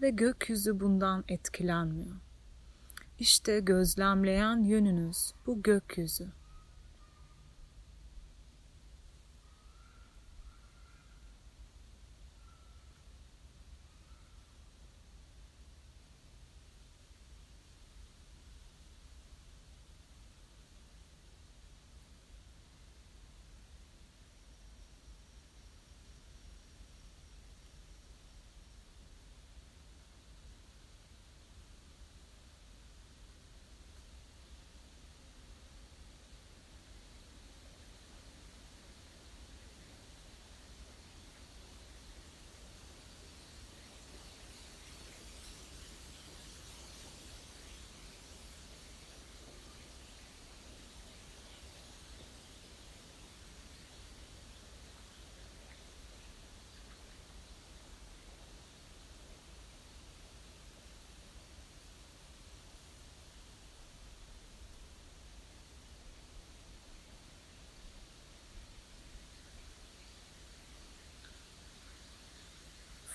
[0.00, 2.16] Ve gökyüzü bundan etkilenmiyor.
[3.18, 6.28] İşte gözlemleyen yönünüz bu gökyüzü.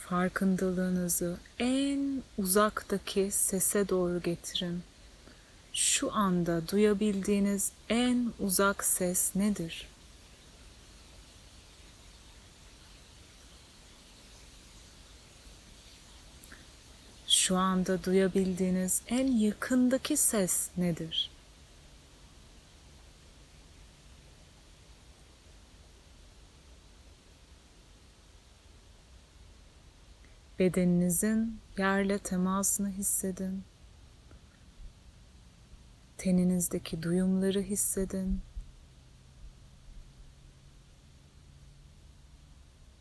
[0.10, 4.84] Farkındalığınızı en uzaktaki sese doğru getirin.
[5.74, 9.88] Şu anda duyabildiğiniz en uzak ses nedir?
[17.28, 21.35] Şu anda duyabildiğiniz en yakındaki ses nedir?
[30.60, 33.64] Bedeninizin yerle temasını hissedin.
[36.18, 38.41] Teninizdeki duyumları hissedin.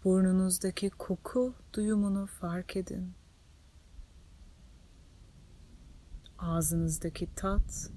[0.04, 3.12] Burnunuzdaki koku duyumunu fark edin.
[6.38, 7.90] Ağzınızdaki tat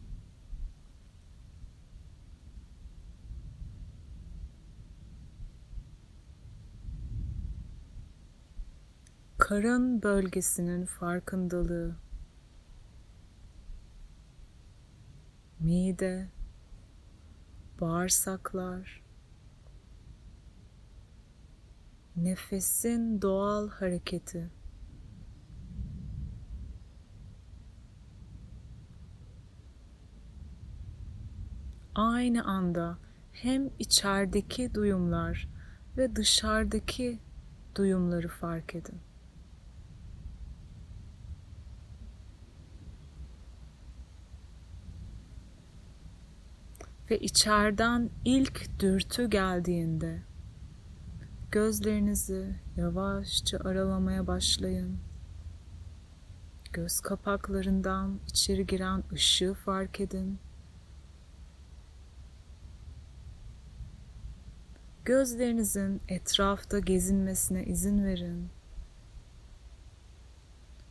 [9.47, 11.95] karın bölgesinin farkındalığı,
[15.59, 16.29] mide,
[17.81, 19.03] bağırsaklar,
[22.15, 24.49] nefesin doğal hareketi.
[31.95, 32.97] Aynı anda
[33.31, 35.49] hem içerideki duyumlar
[35.97, 37.19] ve dışarıdaki
[37.75, 39.06] duyumları fark edin.
[47.11, 50.21] Ve içeriden ilk dürtü geldiğinde
[51.51, 54.99] gözlerinizi yavaşça aralamaya başlayın.
[56.73, 60.39] Göz kapaklarından içeri giren ışığı fark edin.
[65.05, 68.49] Gözlerinizin etrafta gezinmesine izin verin.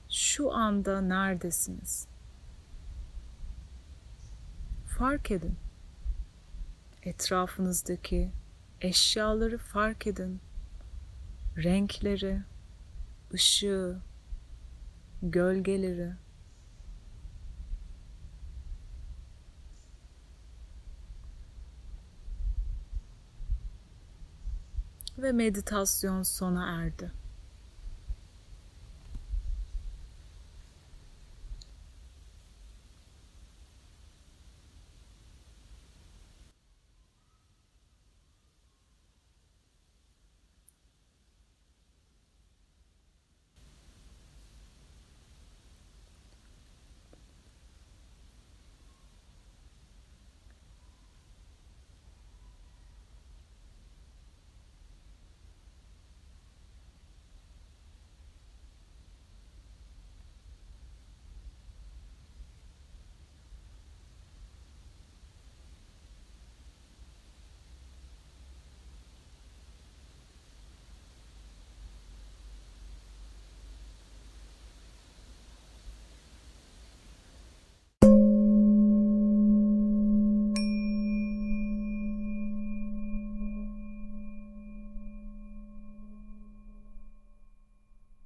[0.08, 2.08] Şu anda neredesiniz?
[4.98, 5.65] Fark edin.
[7.06, 8.32] Etrafınızdaki
[8.80, 10.40] eşyaları fark edin.
[11.56, 12.42] Renkleri,
[13.34, 14.00] ışığı,
[15.22, 16.12] gölgeleri.
[25.18, 27.12] Ve meditasyon sona erdi.